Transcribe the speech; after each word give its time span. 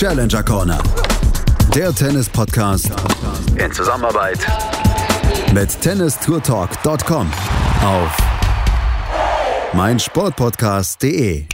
Challenger 0.00 0.42
Corner. 0.42 0.82
Der 1.74 1.94
Tennis-Podcast 1.94 2.90
in 3.56 3.70
Zusammenarbeit 3.70 4.38
mit 5.52 5.78
tennistourtalk.com 5.78 7.30
auf 7.84 8.16
meinsportpodcast.de. 9.74 11.44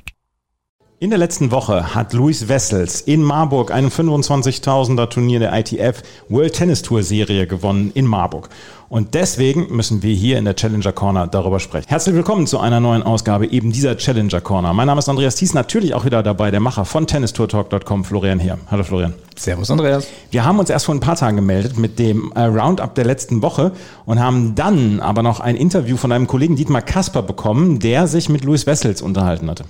In 0.99 1.11
der 1.11 1.19
letzten 1.19 1.51
Woche 1.51 1.95
hat 1.95 2.15
Luis 2.15 2.49
Wessels 2.49 3.03
in 3.03 3.23
Marburg 3.23 3.71
ein 3.71 3.91
25.000er 3.91 5.11
Turnier 5.11 5.41
der 5.41 5.53
ITF 5.53 6.03
World 6.31 6.55
Tennis 6.55 6.81
Tour 6.81 7.03
Serie 7.03 7.47
gewonnen 7.47 7.91
in 7.93 8.07
Marburg. 8.07 8.49
Und 8.89 9.13
deswegen 9.13 9.77
müssen 9.77 10.03
wir 10.03 10.15
hier 10.15 10.39
in 10.39 10.47
der 10.47 10.57
Challenger 10.57 10.93
Corner 10.93 11.27
darüber 11.27 11.61
sprechen. 11.61 11.87
Herzlich 11.87 12.15
willkommen 12.15 12.47
zu 12.47 12.61
einer 12.61 12.81
neuen 12.81 13.03
Ausgabe 13.03 13.47
eben 13.47 13.73
dieser 13.73 13.99
Challenger 13.99 14.41
Corner. 14.41 14.73
Mein 14.73 14.87
Name 14.87 15.01
ist 15.01 15.11
Andreas 15.11 15.35
Thies, 15.35 15.53
natürlich 15.53 15.93
auch 15.93 16.07
wieder 16.07 16.23
dabei, 16.23 16.51
der 16.51 16.61
Macher 16.61 16.87
von 16.87 17.07
tennistourtalk.com, 17.07 18.07
Florian 18.07 18.41
hier. 18.41 18.57
Hallo 18.71 18.83
Florian. 18.83 19.13
Servus 19.37 19.71
Andreas. 19.71 20.07
Wir 20.31 20.47
haben 20.47 20.59
uns 20.59 20.71
erst 20.71 20.87
vor 20.87 20.95
ein 20.95 21.01
paar 21.01 21.17
Tagen 21.17 21.37
gemeldet 21.37 21.77
mit 21.77 21.99
dem 21.99 22.33
äh, 22.35 22.45
Roundup 22.45 22.95
der 22.95 23.05
letzten 23.05 23.43
Woche 23.43 23.73
und 24.07 24.19
haben 24.19 24.55
dann 24.55 25.01
aber 25.01 25.23
noch 25.23 25.41
ein 25.41 25.57
Interview 25.57 25.99
von 25.99 26.11
einem 26.11 26.27
Kollegen 26.27 26.57
Dietmar 26.57 26.81
Kasper 26.81 27.21
bekommen, 27.21 27.81
der 27.81 28.07
sich 28.07 28.31
mit 28.31 28.45
Luis 28.45 28.67
Wessels 28.67 29.03
unterhalten 29.03 29.51
hatte. 29.51 29.65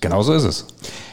Genau 0.00 0.22
so 0.22 0.32
ist 0.32 0.44
es. 0.44 0.66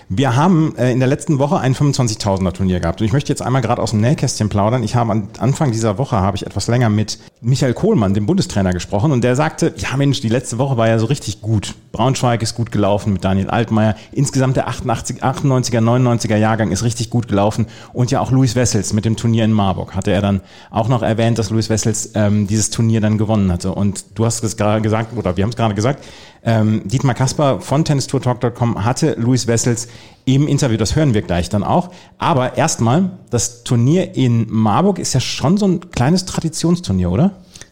Wir 0.08 0.36
haben 0.36 0.76
äh, 0.78 0.92
in 0.92 1.00
der 1.00 1.08
letzten 1.08 1.40
Woche 1.40 1.58
ein 1.58 1.74
25.000er 1.74 2.54
Turnier 2.54 2.80
gehabt 2.80 3.02
und 3.02 3.08
ich 3.08 3.14
möchte 3.14 3.30
jetzt 3.30 3.42
einmal 3.42 3.64
gerade 3.64 3.82
aus 3.82 3.90
dem 3.90 4.02
Nähkästchen 4.02 4.50
plaudern. 4.50 4.84
Ich 4.84 4.96
habe 4.96 5.12
an 5.12 5.30
Anfang 5.40 5.72
dieser 5.72 5.98
Woche 5.98 6.18
habe 6.18 6.38
ich 6.38 6.46
etwas 6.46 6.68
länger 6.68 6.90
mit 6.90 7.18
Michael 7.42 7.74
Kohlmann, 7.74 8.14
dem 8.14 8.28
Bundestrainer, 8.28 8.72
gesprochen 8.72 9.12
und 9.12 9.24
der 9.24 9.36
sagte, 9.36 9.74
ja 9.78 9.98
Mensch, 9.98 10.22
die 10.22 10.30
letzte 10.30 10.60
Woche 10.60 10.78
war 10.78 10.88
ja 10.88 11.00
so 11.00 11.08
richtig 11.08 11.42
gut. 11.42 11.74
Braunschweig 11.92 12.44
ist 12.44 12.54
gut 12.54 12.72
gelaufen 12.72 13.14
mit 13.14 13.24
Daniel 13.24 13.50
Altmaier. 13.50 13.96
Insgesamt 14.12 14.58
der 14.58 14.68
88, 14.68 15.24
98er, 15.24 15.80
99er 15.80 16.38
Jahrgang 16.38 16.72
ist 16.72 16.84
richtig 16.84 17.10
gut 17.10 17.28
gelaufen 17.28 17.66
und 17.92 18.12
ja 18.12 18.20
auch 18.20 18.30
Luis 18.30 18.56
Wessels 18.56 18.94
mit 18.94 19.06
dem 19.06 19.16
Turnier 19.18 19.44
in 19.44 19.54
Marburg 19.54 19.96
hatte 19.96 20.12
er 20.12 20.22
dann 20.22 20.42
auch 20.70 20.88
noch 20.88 21.02
erwähnt, 21.02 21.40
dass 21.40 21.50
Luis 21.50 21.72
Wessels 21.72 22.12
ähm, 22.14 22.46
dieses 22.46 22.70
Turnier 22.70 23.02
dann 23.02 23.18
gewonnen 23.18 23.52
hatte. 23.52 23.72
Und 23.72 24.06
du 24.14 24.24
hast 24.26 24.44
es 24.44 24.56
gerade 24.56 24.84
gesagt, 24.84 25.18
oder 25.18 25.36
wir 25.36 25.44
haben 25.44 25.50
es 25.50 25.56
gerade 25.56 25.74
gesagt, 25.74 26.06
ähm, 26.46 26.84
Dietmar 26.86 27.16
Kasper 27.16 27.60
von 27.60 27.84
tennistourtalk.com 27.84 28.86
hatte 28.86 29.16
Luis 29.18 29.48
Wessels 29.48 29.88
im 30.26 30.48
Interview. 30.48 30.78
Das 30.78 30.96
hören 30.96 31.14
wir 31.14 31.24
gleich 31.24 31.50
dann 31.50 31.64
auch. 31.64 31.90
Aber 32.18 32.58
erstmal, 32.58 33.12
das 33.32 33.64
Turnier 33.64 34.16
in 34.16 34.48
Marburg 34.50 35.00
ist 35.00 35.14
ja 35.14 35.20
schon 35.20 35.58
so 35.58 35.68
ein 35.68 35.92
kleines 35.92 36.26
Traditionsturnier, 36.26 37.12
oder? 37.12 37.32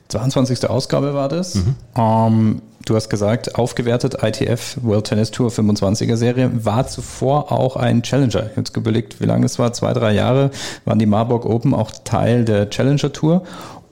22. 0.10 0.70
Ausgabe 0.70 1.14
war 1.14 1.30
das. 1.30 1.56
Mhm. 1.56 1.76
Ähm, 1.96 2.62
du 2.86 2.96
hast 2.96 3.10
gesagt, 3.10 3.56
aufgewertet 3.56 4.18
ITF 4.22 4.78
World 4.82 5.06
Tennis 5.06 5.32
Tour 5.32 5.50
25er 5.50 6.16
Serie, 6.16 6.52
war 6.66 6.88
zuvor 6.88 7.52
auch 7.52 7.76
ein 7.76 8.04
Challenger. 8.04 8.50
Jetzt 8.56 8.76
überlegt, 8.76 9.22
wie 9.22 9.26
lange 9.26 9.46
es 9.46 9.60
war, 9.60 9.74
zwei, 9.74 9.94
drei 9.94 10.14
Jahre, 10.14 10.52
waren 10.86 11.00
die 11.00 11.06
Marburg 11.06 11.46
Open 11.46 11.74
auch 11.74 11.92
Teil 12.04 12.44
der 12.44 12.70
Challenger 12.70 13.14
Tour 13.14 13.44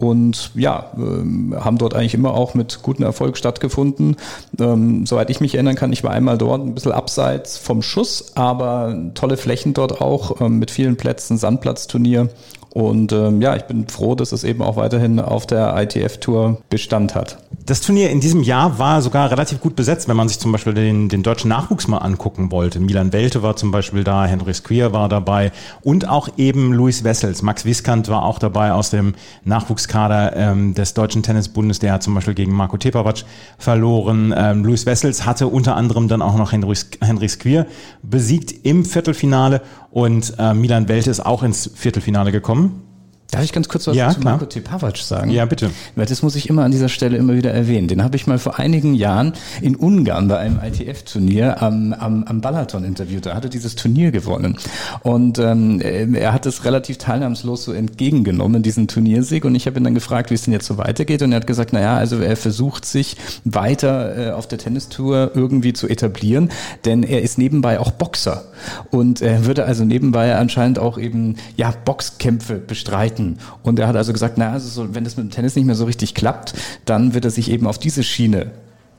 und 0.01 0.51
ja, 0.55 0.91
äh, 0.97 1.55
haben 1.55 1.77
dort 1.77 1.93
eigentlich 1.93 2.13
immer 2.15 2.33
auch 2.33 2.53
mit 2.55 2.81
gutem 2.81 3.05
Erfolg 3.05 3.37
stattgefunden. 3.37 4.17
Ähm, 4.59 5.05
soweit 5.05 5.29
ich 5.29 5.39
mich 5.39 5.53
erinnern 5.53 5.75
kann, 5.75 5.93
ich 5.93 6.03
war 6.03 6.11
einmal 6.11 6.37
dort, 6.37 6.61
ein 6.61 6.73
bisschen 6.73 6.91
abseits 6.91 7.57
vom 7.57 7.81
Schuss, 7.81 8.35
aber 8.35 9.11
tolle 9.13 9.37
Flächen 9.37 9.73
dort 9.73 10.01
auch 10.01 10.41
ähm, 10.41 10.59
mit 10.59 10.71
vielen 10.71 10.97
Plätzen, 10.97 11.37
Sandplatzturnier 11.37 12.29
und 12.73 13.11
ähm, 13.11 13.41
ja, 13.41 13.55
ich 13.55 13.63
bin 13.63 13.87
froh, 13.87 14.15
dass 14.15 14.31
es 14.31 14.43
eben 14.43 14.61
auch 14.61 14.77
weiterhin 14.77 15.19
auf 15.19 15.45
der 15.45 15.75
ITF-Tour 15.77 16.57
Bestand 16.69 17.15
hat. 17.15 17.37
Das 17.63 17.81
Turnier 17.81 18.09
in 18.09 18.19
diesem 18.19 18.41
Jahr 18.41 18.79
war 18.79 19.03
sogar 19.03 19.29
relativ 19.29 19.59
gut 19.59 19.75
besetzt, 19.75 20.07
wenn 20.07 20.17
man 20.17 20.27
sich 20.27 20.39
zum 20.39 20.51
Beispiel 20.51 20.73
den, 20.73 21.09
den 21.09 21.21
deutschen 21.21 21.49
Nachwuchs 21.49 21.87
mal 21.87 21.99
angucken 21.99 22.51
wollte. 22.51 22.79
Milan 22.79 23.13
Welte 23.13 23.43
war 23.43 23.55
zum 23.55 23.69
Beispiel 23.69 24.03
da, 24.03 24.25
Henry 24.25 24.53
Squeer 24.53 24.93
war 24.93 25.09
dabei 25.09 25.51
und 25.83 26.07
auch 26.07 26.29
eben 26.37 26.73
Luis 26.73 27.03
Wessels. 27.03 27.43
Max 27.43 27.63
Wiskant 27.63 28.07
war 28.07 28.23
auch 28.23 28.39
dabei 28.39 28.71
aus 28.73 28.89
dem 28.89 29.13
Nachwuchskader 29.43 30.35
ähm, 30.35 30.73
des 30.73 30.95
Deutschen 30.95 31.21
Tennisbundes. 31.21 31.77
Der 31.77 31.93
hat 31.93 32.03
zum 32.03 32.15
Beispiel 32.15 32.33
gegen 32.33 32.51
Marco 32.51 32.77
Tepavac 32.77 33.25
verloren. 33.59 34.33
Ähm, 34.35 34.65
Luis 34.65 34.87
Wessels 34.87 35.27
hatte 35.27 35.47
unter 35.47 35.75
anderem 35.75 36.07
dann 36.07 36.23
auch 36.23 36.37
noch 36.37 36.51
Henry, 36.53 36.75
Henry 36.99 37.29
Squeer 37.29 37.67
besiegt 38.01 38.65
im 38.65 38.85
Viertelfinale 38.85 39.61
und 39.91 40.33
äh, 40.39 40.55
Milan 40.55 40.87
Welte 40.87 41.11
ist 41.11 41.23
auch 41.23 41.43
ins 41.43 41.69
Viertelfinale 41.75 42.31
gekommen. 42.31 42.90
Darf 43.31 43.45
ich 43.45 43.53
ganz 43.53 43.69
kurz 43.69 43.87
was 43.87 43.95
ja, 43.95 44.09
zu 44.09 44.19
Marco 44.19 44.45
Tepavac 44.45 44.97
sagen? 44.97 45.31
Ja, 45.31 45.45
bitte. 45.45 45.71
Weil 45.95 46.05
das 46.05 46.21
muss 46.21 46.35
ich 46.35 46.49
immer 46.49 46.65
an 46.65 46.71
dieser 46.71 46.89
Stelle 46.89 47.15
immer 47.15 47.33
wieder 47.33 47.51
erwähnen. 47.51 47.87
Den 47.87 48.03
habe 48.03 48.17
ich 48.17 48.27
mal 48.27 48.37
vor 48.37 48.59
einigen 48.59 48.93
Jahren 48.93 49.31
in 49.61 49.77
Ungarn 49.77 50.27
bei 50.27 50.37
einem 50.37 50.59
ITF-Turnier 50.59 51.61
am, 51.61 51.93
am, 51.93 52.25
am 52.25 52.41
Balaton 52.41 52.83
interviewt. 52.83 53.25
Da 53.25 53.33
hat 53.33 53.45
er 53.45 53.49
dieses 53.49 53.75
Turnier 53.77 54.11
gewonnen. 54.11 54.57
Und 55.01 55.39
ähm, 55.39 55.79
er 55.79 56.33
hat 56.33 56.45
es 56.45 56.65
relativ 56.65 56.97
teilnahmslos 56.97 57.63
so 57.63 57.71
entgegengenommen, 57.71 58.63
diesen 58.63 58.89
Turniersieg. 58.89 59.45
Und 59.45 59.55
ich 59.55 59.65
habe 59.65 59.79
ihn 59.79 59.85
dann 59.85 59.95
gefragt, 59.95 60.29
wie 60.29 60.33
es 60.33 60.41
denn 60.41 60.51
jetzt 60.53 60.65
so 60.65 60.77
weitergeht. 60.77 61.21
Und 61.21 61.31
er 61.31 61.37
hat 61.37 61.47
gesagt, 61.47 61.71
naja, 61.71 61.95
also 61.95 62.19
er 62.19 62.35
versucht 62.35 62.83
sich 62.83 63.15
weiter 63.45 64.17
äh, 64.17 64.31
auf 64.31 64.45
der 64.47 64.57
Tennistour 64.57 65.31
irgendwie 65.35 65.71
zu 65.71 65.87
etablieren, 65.87 66.49
denn 66.83 67.03
er 67.03 67.21
ist 67.21 67.37
nebenbei 67.37 67.79
auch 67.79 67.91
Boxer. 67.91 68.43
Und 68.89 69.21
er 69.21 69.45
würde 69.45 69.63
also 69.63 69.85
nebenbei 69.85 70.35
anscheinend 70.35 70.79
auch 70.79 70.97
eben 70.97 71.37
ja 71.55 71.73
Boxkämpfe 71.85 72.55
bestreiten 72.55 73.20
Seiten. 73.21 73.37
Und 73.63 73.79
er 73.79 73.87
hat 73.87 73.95
also 73.95 74.13
gesagt, 74.13 74.37
na, 74.37 74.51
also 74.51 74.67
so, 74.67 74.95
wenn 74.95 75.03
das 75.03 75.17
mit 75.17 75.25
dem 75.25 75.31
Tennis 75.31 75.55
nicht 75.55 75.65
mehr 75.65 75.75
so 75.75 75.85
richtig 75.85 76.13
klappt, 76.15 76.53
dann 76.85 77.13
wird 77.13 77.25
er 77.25 77.31
sich 77.31 77.51
eben 77.51 77.67
auf 77.67 77.77
diese 77.77 78.03
Schiene 78.03 78.51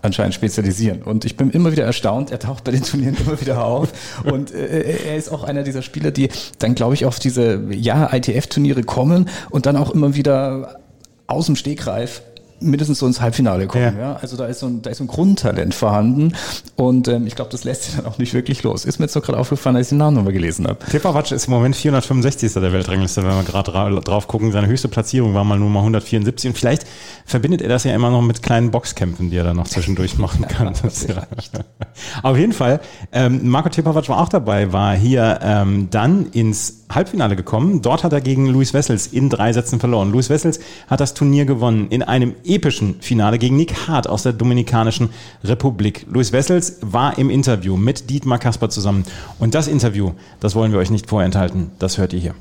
anscheinend 0.03 0.35
spezialisieren. 0.35 1.03
Und 1.03 1.25
ich 1.25 1.37
bin 1.37 1.51
immer 1.51 1.71
wieder 1.71 1.85
erstaunt, 1.85 2.33
er 2.33 2.41
taucht 2.41 2.65
bei 2.65 2.73
den 2.73 2.83
Turnieren 2.83 3.17
immer 3.25 3.41
wieder 3.41 3.65
auf. 3.65 3.93
Und 4.25 4.53
äh, 4.53 4.97
er 5.07 5.17
ist 5.17 5.31
auch 5.31 5.45
einer 5.45 5.63
dieser 5.63 5.83
Spieler, 5.83 6.11
die 6.11 6.29
dann, 6.59 6.75
glaube 6.75 6.95
ich, 6.95 7.05
auf 7.07 7.19
diese 7.19 7.63
ja, 7.71 8.13
ITF-Turniere 8.13 8.83
kommen 8.83 9.29
und 9.51 9.67
dann 9.67 9.77
auch 9.77 9.91
immer 9.91 10.15
wieder 10.17 10.81
aus 11.29 11.47
dem 11.47 11.57
Stegreif 11.57 12.23
mindestens 12.63 12.99
so 12.99 13.07
ins 13.07 13.21
Halbfinale 13.21 13.67
kommen. 13.67 13.97
Ja. 13.97 14.13
ja. 14.13 14.17
Also 14.21 14.37
da 14.37 14.47
ist, 14.47 14.61
so 14.61 14.67
ein, 14.67 14.83
da 14.83 14.91
ist 14.91 14.99
so 14.99 15.05
ein 15.05 15.09
Grundtalent 15.09 15.75
vorhanden 15.75 16.35
und 16.77 17.09
ähm, 17.09 17.27
ich 17.27 17.35
glaube, 17.35 17.51
das 17.51 17.65
lässt 17.65 17.85
sich 17.85 17.97
dann 17.97 18.07
auch 18.07 18.19
nicht 18.19 18.35
wirklich 18.35 18.63
los. 18.63 18.85
Ist 18.85 18.99
mir 18.99 19.05
jetzt 19.05 19.13
so 19.13 19.21
gerade 19.21 19.39
aufgefallen, 19.39 19.77
als 19.77 19.87
ich 19.87 19.91
den 19.91 19.99
Namen 19.99 20.17
nochmal 20.17 20.33
gelesen 20.33 20.67
habe. 20.67 20.79
Tepavac 20.91 21.31
ist 21.33 21.47
im 21.47 21.53
Moment 21.53 21.77
465. 21.77 22.53
der 22.55 22.73
Weltrangliste, 22.73 23.23
wenn 23.23 23.35
wir 23.35 23.43
gerade 23.45 24.01
drauf 24.01 24.29
gucken. 24.29 24.53
Seine 24.53 24.67
höchste 24.67 24.89
Platzierung 24.89 25.35
war 25.35 25.45
mal 25.45 25.59
nur 25.59 25.71
mal 25.71 25.81
174 25.81 26.51
und 26.51 26.57
vielleicht 26.57 26.87
verbindet 27.27 27.63
er 27.63 27.69
das 27.69 27.85
ja 27.85 27.95
immer 27.95 28.11
noch 28.11 28.23
mit 28.23 28.43
kleinen 28.43 28.71
Boxkämpfen, 28.71 29.31
die 29.31 29.37
er 29.37 29.45
dann 29.45 29.57
noch 29.57 29.69
zwischendurch 29.69 30.19
machen 30.19 30.47
kann. 30.49 30.75
ja. 31.09 31.27
Auf 32.23 32.37
jeden 32.37 32.53
Fall, 32.53 32.81
ähm, 33.13 33.49
Marco 33.49 33.69
Tepavac 33.69 34.09
war 34.09 34.21
auch 34.21 34.29
dabei, 34.29 34.73
war 34.73 34.95
hier 34.95 35.41
ähm, 35.43 35.89
dann 35.91 36.27
ins 36.27 36.82
Halbfinale 36.95 37.37
gekommen. 37.37 37.83
Dort 37.83 38.05
hat 38.05 38.13
er 38.13 38.21
gegen 38.21 38.47
Luis 38.47 38.75
Wessels 38.75 39.07
in 39.07 39.29
drei 39.29 39.53
Sätzen 39.53 39.81
verloren. 39.81 40.11
Luis 40.11 40.31
Wessels 40.31 40.61
hat 40.89 41.01
das 41.01 41.15
Turnier 41.15 41.45
gewonnen 41.45 41.89
in 41.89 42.03
einem 42.03 42.35
epischen 42.45 43.01
Finale 43.01 43.39
gegen 43.39 43.57
Nick 43.57 43.89
Hart 43.89 44.09
aus 44.09 44.23
der 44.23 44.33
Dominikanischen 44.33 45.11
Republik. 45.45 46.07
Luis 46.11 46.33
Wessels 46.33 46.79
war 46.83 47.19
im 47.19 47.31
Interview 47.31 47.77
mit 47.77 48.11
Dietmar 48.11 48.39
Kasper 48.39 48.71
zusammen. 48.71 49.05
Und 49.39 49.55
das 49.55 49.69
Interview, 49.69 50.13
das 50.41 50.55
wollen 50.55 50.73
wir 50.73 50.79
euch 50.79 50.91
nicht 50.91 51.09
vorenthalten. 51.09 51.71
Das 51.79 51.99
hört 51.99 52.13
ihr 52.13 52.21
hier. 52.21 52.35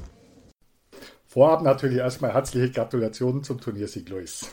Vorab 1.28 1.61
natürlich 1.61 2.00
erstmal 2.00 2.34
herzliche 2.34 2.72
Gratulationen 2.72 3.44
zum 3.44 3.61
Turniersieg, 3.61 4.09
Luis. 4.09 4.51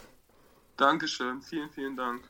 Dankeschön, 0.76 1.42
vielen, 1.42 1.70
vielen 1.70 1.96
Dank. 1.96 2.22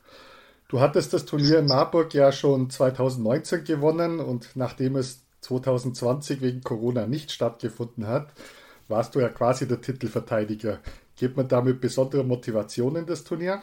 Du 0.69 0.79
hattest 0.79 1.13
das 1.13 1.25
Turnier 1.25 1.59
in 1.59 1.67
Marburg 1.67 2.13
ja 2.13 2.31
schon 2.31 2.69
2019 2.69 3.63
gewonnen 3.63 4.19
und 4.19 4.49
nachdem 4.55 4.95
es 4.95 5.21
2020 5.41 6.41
wegen 6.41 6.61
Corona 6.61 7.07
nicht 7.07 7.31
stattgefunden 7.31 8.07
hat, 8.07 8.33
warst 8.87 9.15
du 9.15 9.19
ja 9.19 9.29
quasi 9.29 9.67
der 9.67 9.81
Titelverteidiger. 9.81 10.79
Geht 11.15 11.37
man 11.37 11.47
damit 11.47 11.81
besondere 11.81 12.23
Motivation 12.23 12.95
in 12.95 13.05
das 13.05 13.23
Turnier? 13.23 13.61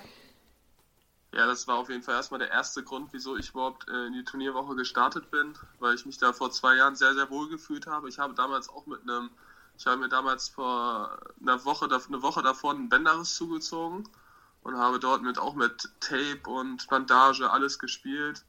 Ja, 1.32 1.46
das 1.46 1.68
war 1.68 1.76
auf 1.76 1.90
jeden 1.90 2.02
Fall 2.02 2.14
erstmal 2.14 2.40
der 2.40 2.50
erste 2.50 2.82
Grund, 2.82 3.12
wieso 3.12 3.36
ich 3.36 3.50
überhaupt 3.50 3.86
äh, 3.88 4.06
in 4.06 4.14
die 4.14 4.24
Turnierwoche 4.24 4.74
gestartet 4.74 5.30
bin, 5.30 5.52
weil 5.80 5.94
ich 5.94 6.06
mich 6.06 6.16
da 6.16 6.32
vor 6.32 6.50
zwei 6.50 6.76
Jahren 6.76 6.96
sehr, 6.96 7.12
sehr 7.12 7.28
wohl 7.28 7.48
gefühlt 7.50 7.86
habe. 7.86 8.08
Ich 8.08 8.18
habe 8.18 8.32
damals 8.32 8.70
auch 8.70 8.86
mit 8.86 9.02
einem, 9.02 9.30
ich 9.76 9.86
habe 9.86 9.98
mir 9.98 10.08
damals 10.08 10.48
vor 10.48 11.18
einer 11.40 11.62
Woche, 11.66 11.86
eine 11.86 12.22
Woche 12.22 12.42
davor 12.42 12.72
einen 12.72 12.88
Bänderriss 12.88 13.34
zugezogen 13.34 14.08
und 14.62 14.78
habe 14.78 14.98
dort 14.98 15.22
mit 15.22 15.38
auch 15.38 15.54
mit 15.54 15.90
Tape 16.00 16.48
und 16.48 16.86
Bandage 16.88 17.50
alles 17.50 17.78
gespielt 17.78 18.44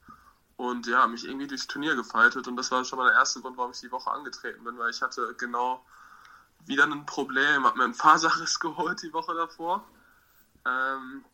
und 0.58 0.88
ja, 0.88 1.06
mich 1.06 1.24
irgendwie 1.24 1.46
durchs 1.46 1.68
Turnier 1.68 1.94
gefaltet 1.94 2.48
und 2.48 2.56
das 2.56 2.72
war 2.72 2.84
schon 2.84 2.98
mal 2.98 3.08
der 3.08 3.18
erste 3.18 3.40
Grund, 3.40 3.56
warum 3.56 3.70
ich 3.70 3.80
die 3.80 3.92
Woche 3.92 4.10
angetreten 4.10 4.64
bin, 4.64 4.76
weil 4.76 4.90
ich 4.90 5.00
hatte 5.00 5.34
genau 5.38 5.84
wieder 6.66 6.84
ein 6.84 7.06
Problem, 7.06 7.64
habe 7.64 7.78
mir 7.78 7.84
einen 7.84 7.94
Faserriss 7.94 8.58
geholt 8.58 9.00
die 9.02 9.12
Woche 9.12 9.34
davor. 9.34 9.84
Ähm, 10.66 11.24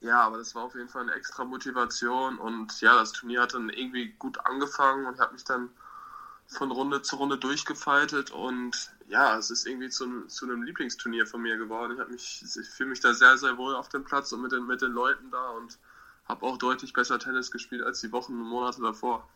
ja, 0.00 0.22
aber 0.22 0.38
das 0.38 0.54
war 0.54 0.62
auf 0.62 0.76
jeden 0.76 0.88
Fall 0.88 1.02
eine 1.02 1.14
extra 1.14 1.44
Motivation 1.44 2.38
und 2.38 2.80
ja, 2.80 2.94
das 2.96 3.10
Turnier 3.10 3.42
hat 3.42 3.54
dann 3.54 3.70
irgendwie 3.70 4.12
gut 4.20 4.38
angefangen 4.46 5.06
und 5.06 5.18
hat 5.18 5.32
mich 5.32 5.42
dann 5.42 5.70
von 6.46 6.70
Runde 6.70 7.02
zu 7.02 7.16
Runde 7.16 7.38
durchgefaltet 7.38 8.30
und 8.30 8.92
ja, 9.08 9.36
es 9.36 9.50
ist 9.50 9.66
irgendwie 9.66 9.88
zu, 9.88 10.26
zu 10.28 10.44
einem 10.44 10.62
Lieblingsturnier 10.62 11.26
von 11.26 11.42
mir 11.42 11.56
geworden. 11.56 12.00
Ich, 12.14 12.44
ich 12.44 12.68
fühle 12.68 12.90
mich 12.90 13.00
da 13.00 13.14
sehr, 13.14 13.36
sehr 13.36 13.56
wohl 13.56 13.74
auf 13.74 13.88
dem 13.88 14.04
Platz 14.04 14.30
und 14.32 14.42
mit 14.42 14.52
den, 14.52 14.64
mit 14.64 14.80
den 14.80 14.92
Leuten 14.92 15.32
da 15.32 15.50
und 15.50 15.76
habe 16.24 16.46
auch 16.46 16.58
deutlich 16.58 16.92
besser 16.92 17.18
Tennis 17.18 17.50
gespielt 17.50 17.82
als 17.82 18.00
die 18.00 18.12
Wochen 18.12 18.32
und 18.32 18.48
Monate 18.48 18.82
davor. 18.82 19.28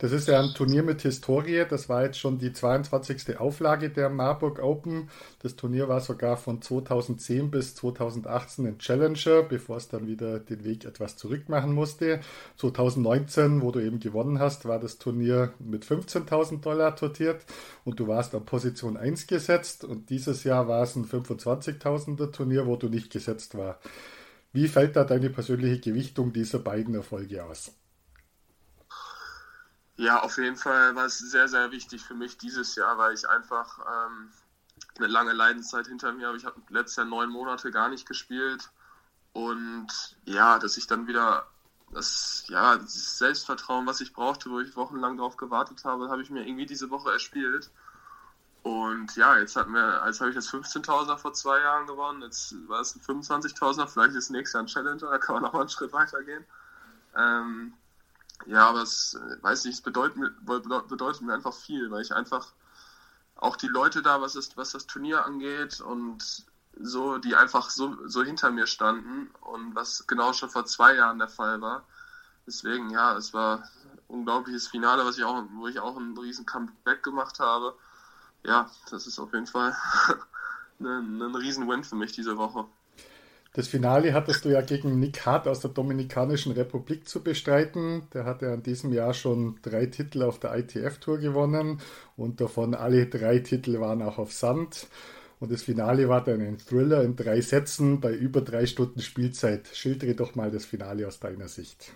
Das 0.00 0.12
ist 0.12 0.28
ja 0.28 0.40
ein 0.40 0.54
Turnier 0.54 0.82
mit 0.82 1.02
Historie. 1.02 1.66
Das 1.68 1.90
war 1.90 2.04
jetzt 2.04 2.18
schon 2.18 2.38
die 2.38 2.54
22. 2.54 3.38
Auflage 3.38 3.90
der 3.90 4.08
Marburg 4.08 4.58
Open. 4.62 5.10
Das 5.42 5.56
Turnier 5.56 5.90
war 5.90 6.00
sogar 6.00 6.38
von 6.38 6.62
2010 6.62 7.50
bis 7.50 7.74
2018 7.74 8.66
ein 8.66 8.78
Challenger, 8.78 9.42
bevor 9.42 9.76
es 9.76 9.88
dann 9.88 10.06
wieder 10.06 10.40
den 10.40 10.64
Weg 10.64 10.86
etwas 10.86 11.18
zurück 11.18 11.50
machen 11.50 11.74
musste. 11.74 12.20
2019, 12.56 13.60
wo 13.60 13.72
du 13.72 13.80
eben 13.80 14.00
gewonnen 14.00 14.38
hast, 14.38 14.66
war 14.66 14.78
das 14.78 14.96
Turnier 14.96 15.52
mit 15.58 15.84
15.000 15.84 16.62
Dollar 16.62 16.92
dotiert 16.92 17.44
und 17.84 18.00
du 18.00 18.08
warst 18.08 18.34
an 18.34 18.46
Position 18.46 18.96
1 18.96 19.26
gesetzt. 19.26 19.84
Und 19.84 20.08
dieses 20.08 20.44
Jahr 20.44 20.66
war 20.66 20.82
es 20.82 20.96
ein 20.96 21.04
25.000er 21.04 22.32
Turnier, 22.32 22.66
wo 22.66 22.76
du 22.76 22.88
nicht 22.88 23.12
gesetzt 23.12 23.54
war. 23.54 23.78
Wie 24.52 24.68
fällt 24.68 24.96
da 24.96 25.04
deine 25.04 25.30
persönliche 25.30 25.80
Gewichtung 25.80 26.32
dieser 26.32 26.58
beiden 26.58 26.94
Erfolge 26.94 27.44
aus? 27.44 27.72
Ja, 29.96 30.22
auf 30.22 30.38
jeden 30.38 30.56
Fall 30.56 30.94
war 30.96 31.04
es 31.06 31.18
sehr, 31.18 31.46
sehr 31.46 31.70
wichtig 31.72 32.02
für 32.02 32.14
mich 32.14 32.38
dieses 32.38 32.74
Jahr, 32.74 32.96
weil 32.96 33.14
ich 33.14 33.28
einfach 33.28 33.78
ähm, 33.78 34.30
eine 34.96 35.06
lange 35.06 35.32
Leidenszeit 35.32 35.86
hinter 35.86 36.12
mir 36.12 36.28
habe. 36.28 36.38
Ich 36.38 36.46
habe 36.46 36.60
letztes 36.70 36.96
Jahr 36.96 37.06
neun 37.06 37.30
Monate 37.30 37.70
gar 37.70 37.90
nicht 37.90 38.08
gespielt. 38.08 38.70
Und 39.32 39.88
ja, 40.24 40.58
dass 40.58 40.76
ich 40.76 40.86
dann 40.86 41.06
wieder 41.06 41.46
das, 41.92 42.44
ja, 42.48 42.76
das 42.76 43.18
Selbstvertrauen, 43.18 43.86
was 43.86 44.00
ich 44.00 44.12
brauchte, 44.12 44.50
wo 44.50 44.60
ich 44.60 44.76
wochenlang 44.76 45.16
darauf 45.16 45.36
gewartet 45.36 45.84
habe, 45.84 46.08
habe 46.08 46.22
ich 46.22 46.30
mir 46.30 46.46
irgendwie 46.46 46.66
diese 46.66 46.90
Woche 46.90 47.12
erspielt. 47.12 47.70
Und 48.62 49.16
ja, 49.16 49.38
jetzt 49.38 49.56
hatten 49.56 49.72
wir, 49.72 50.02
als 50.02 50.20
habe 50.20 50.30
ich 50.30 50.36
das 50.36 50.52
15.000er 50.52 51.16
vor 51.16 51.32
zwei 51.32 51.60
Jahren 51.60 51.86
gewonnen, 51.86 52.22
jetzt 52.22 52.54
war 52.68 52.80
es 52.80 52.94
ein 52.94 53.00
25.000er, 53.00 53.86
vielleicht 53.86 54.14
ist 54.14 54.30
nächstes 54.30 54.52
Jahr 54.52 54.62
ein 54.62 54.66
Challenger, 54.66 55.10
da 55.10 55.18
kann 55.18 55.34
man 55.34 55.44
noch 55.44 55.52
mal 55.52 55.60
einen 55.60 55.68
Schritt 55.70 55.92
weiter 55.92 56.22
gehen. 56.22 56.44
Ähm, 57.16 57.72
ja, 58.46 58.68
aber 58.68 58.82
es, 58.82 59.14
äh, 59.14 59.42
weiß 59.42 59.64
nicht, 59.64 59.74
es 59.74 59.80
bedeutet, 59.80 60.16
bedeutet 60.44 61.22
mir 61.22 61.34
einfach 61.34 61.54
viel, 61.54 61.90
weil 61.90 62.02
ich 62.02 62.12
einfach 62.12 62.52
auch 63.36 63.56
die 63.56 63.68
Leute 63.68 64.02
da, 64.02 64.20
was, 64.20 64.36
ist, 64.36 64.56
was 64.56 64.72
das 64.72 64.86
Turnier 64.86 65.24
angeht 65.24 65.80
und 65.80 66.44
so, 66.78 67.18
die 67.18 67.34
einfach 67.34 67.70
so, 67.70 67.96
so 68.06 68.22
hinter 68.22 68.50
mir 68.50 68.66
standen 68.66 69.30
und 69.40 69.74
was 69.74 70.06
genau 70.06 70.32
schon 70.32 70.50
vor 70.50 70.66
zwei 70.66 70.94
Jahren 70.94 71.18
der 71.18 71.28
Fall 71.28 71.60
war. 71.60 71.84
Deswegen, 72.46 72.90
ja, 72.90 73.16
es 73.16 73.32
war 73.32 73.58
ein 73.58 73.98
unglaubliches 74.08 74.68
Finale, 74.68 75.04
was 75.04 75.18
ich 75.18 75.24
auch, 75.24 75.42
wo 75.52 75.68
ich 75.68 75.80
auch 75.80 75.96
einen 75.96 76.16
riesen 76.16 76.46
Comeback 76.46 77.02
gemacht 77.02 77.40
habe. 77.40 77.74
Ja, 78.44 78.70
das 78.90 79.06
ist 79.06 79.18
auf 79.18 79.32
jeden 79.32 79.46
Fall 79.46 79.74
ein, 80.80 81.20
ein 81.20 81.34
riesen 81.34 81.68
Win 81.68 81.84
für 81.84 81.96
mich 81.96 82.12
diese 82.12 82.36
Woche. 82.36 82.66
Das 83.52 83.66
Finale 83.66 84.14
hattest 84.14 84.44
du 84.44 84.48
ja 84.50 84.60
gegen 84.60 85.00
Nick 85.00 85.26
Hart 85.26 85.48
aus 85.48 85.58
der 85.58 85.70
Dominikanischen 85.70 86.52
Republik 86.52 87.08
zu 87.08 87.20
bestreiten. 87.20 88.08
Der 88.14 88.24
hatte 88.24 88.52
an 88.52 88.62
diesem 88.62 88.92
Jahr 88.92 89.12
schon 89.12 89.58
drei 89.62 89.86
Titel 89.86 90.22
auf 90.22 90.38
der 90.38 90.56
ITF-Tour 90.56 91.18
gewonnen 91.18 91.80
und 92.16 92.40
davon 92.40 92.76
alle 92.76 93.06
drei 93.06 93.40
Titel 93.40 93.80
waren 93.80 94.02
auch 94.02 94.18
auf 94.18 94.32
Sand. 94.32 94.86
Und 95.40 95.50
das 95.50 95.62
Finale 95.62 96.08
war 96.08 96.22
dann 96.22 96.40
ein 96.42 96.58
Thriller 96.58 97.02
in 97.02 97.16
drei 97.16 97.40
Sätzen 97.40 98.00
bei 98.00 98.12
über 98.12 98.40
drei 98.42 98.66
Stunden 98.66 99.00
Spielzeit. 99.00 99.66
Schildere 99.72 100.14
doch 100.14 100.36
mal 100.36 100.52
das 100.52 100.64
Finale 100.64 101.08
aus 101.08 101.18
deiner 101.18 101.48
Sicht. 101.48 101.92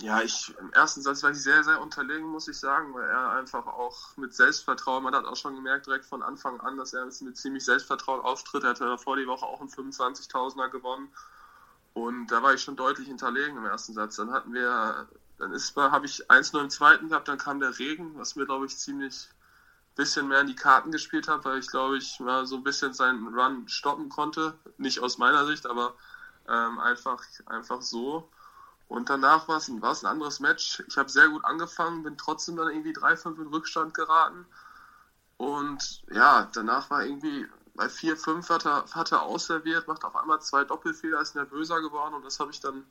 Ja, 0.00 0.20
ich 0.22 0.52
im 0.58 0.72
ersten 0.72 1.02
Satz 1.02 1.22
war 1.22 1.30
ich 1.30 1.40
sehr, 1.42 1.62
sehr 1.62 1.80
unterlegen, 1.80 2.26
muss 2.26 2.48
ich 2.48 2.58
sagen, 2.58 2.92
weil 2.94 3.08
er 3.08 3.32
einfach 3.32 3.66
auch 3.66 4.16
mit 4.16 4.34
Selbstvertrauen, 4.34 5.04
man 5.04 5.14
hat 5.14 5.26
auch 5.26 5.36
schon 5.36 5.54
gemerkt 5.54 5.86
direkt 5.86 6.06
von 6.06 6.22
Anfang 6.22 6.60
an, 6.60 6.76
dass 6.76 6.92
er 6.92 7.04
mit 7.06 7.36
ziemlich 7.36 7.64
Selbstvertrauen 7.64 8.20
auftritt. 8.20 8.64
Er 8.64 8.70
hatte 8.70 8.86
davor 8.86 9.16
die 9.16 9.26
Woche 9.26 9.46
auch 9.46 9.60
einen 9.60 9.70
25.000er 9.70 10.68
gewonnen 10.70 11.12
und 11.94 12.28
da 12.28 12.42
war 12.42 12.54
ich 12.54 12.62
schon 12.62 12.76
deutlich 12.76 13.06
hinterlegen 13.08 13.56
im 13.58 13.66
ersten 13.66 13.92
Satz. 13.92 14.16
Dann 14.16 14.32
hatten 14.32 14.52
wir, 14.54 15.06
dann 15.38 15.52
ist 15.52 15.76
habe 15.76 16.06
ich 16.06 16.28
1-0 16.30 16.60
im 16.60 16.70
zweiten 16.70 17.08
gehabt, 17.08 17.28
dann 17.28 17.38
kam 17.38 17.60
der 17.60 17.78
Regen, 17.78 18.18
was 18.18 18.34
mir 18.34 18.46
glaube 18.46 18.66
ich 18.66 18.76
ziemlich 18.76 19.28
bisschen 19.94 20.28
mehr 20.28 20.40
in 20.40 20.46
die 20.46 20.56
Karten 20.56 20.90
gespielt 20.90 21.28
hat, 21.28 21.44
weil 21.44 21.58
ich 21.58 21.68
glaube 21.68 21.98
ich 21.98 22.18
mal 22.18 22.46
so 22.46 22.56
ein 22.56 22.64
bisschen 22.64 22.94
seinen 22.94 23.34
Run 23.34 23.68
stoppen 23.68 24.08
konnte, 24.08 24.54
nicht 24.78 25.00
aus 25.00 25.18
meiner 25.18 25.46
Sicht, 25.46 25.66
aber 25.66 25.94
ähm, 26.48 26.78
einfach 26.80 27.22
einfach 27.46 27.82
so. 27.82 28.28
Und 28.92 29.08
danach 29.08 29.48
war 29.48 29.56
es 29.56 29.68
ein, 29.68 29.82
ein 29.82 30.06
anderes 30.06 30.38
Match. 30.38 30.82
Ich 30.86 30.98
habe 30.98 31.08
sehr 31.08 31.30
gut 31.30 31.42
angefangen, 31.46 32.02
bin 32.02 32.18
trotzdem 32.18 32.56
dann 32.56 32.68
irgendwie 32.68 32.92
3-5 32.92 33.40
in 33.40 33.46
Rückstand 33.46 33.94
geraten. 33.94 34.44
Und 35.38 36.02
ja, 36.10 36.50
danach 36.52 36.90
war 36.90 37.02
irgendwie 37.02 37.48
bei 37.74 37.86
4-5 37.86 38.50
hat 38.50 38.66
er, 38.66 38.84
hat 38.92 39.12
er 39.12 39.22
ausserviert, 39.22 39.88
macht 39.88 40.04
auf 40.04 40.14
einmal 40.14 40.42
zwei 40.42 40.64
Doppelfehler, 40.64 41.22
ist 41.22 41.34
nervöser 41.34 41.80
geworden 41.80 42.12
und 42.12 42.22
das 42.22 42.38
habe 42.38 42.50
ich 42.50 42.60
dann 42.60 42.84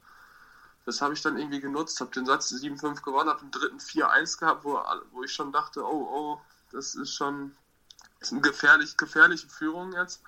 das 0.87 1.03
habe 1.03 1.13
ich 1.13 1.21
dann 1.21 1.37
irgendwie 1.37 1.59
genutzt, 1.59 2.01
habe 2.01 2.09
den 2.09 2.25
Satz 2.25 2.51
7-5 2.51 3.03
gewonnen, 3.03 3.29
habe 3.29 3.41
den 3.41 3.51
dritten 3.51 3.77
4-1 3.77 4.39
gehabt, 4.39 4.63
wo, 4.63 4.81
wo 5.11 5.21
ich 5.21 5.31
schon 5.31 5.51
dachte, 5.51 5.85
oh, 5.85 6.09
oh, 6.11 6.41
das 6.71 6.95
ist 6.95 7.13
schon 7.13 7.55
das 8.19 8.29
ist 8.29 8.33
eine 8.33 8.41
gefährlich, 8.41 8.97
gefährliche 8.97 9.47
Führung 9.47 9.93
jetzt. 9.93 10.23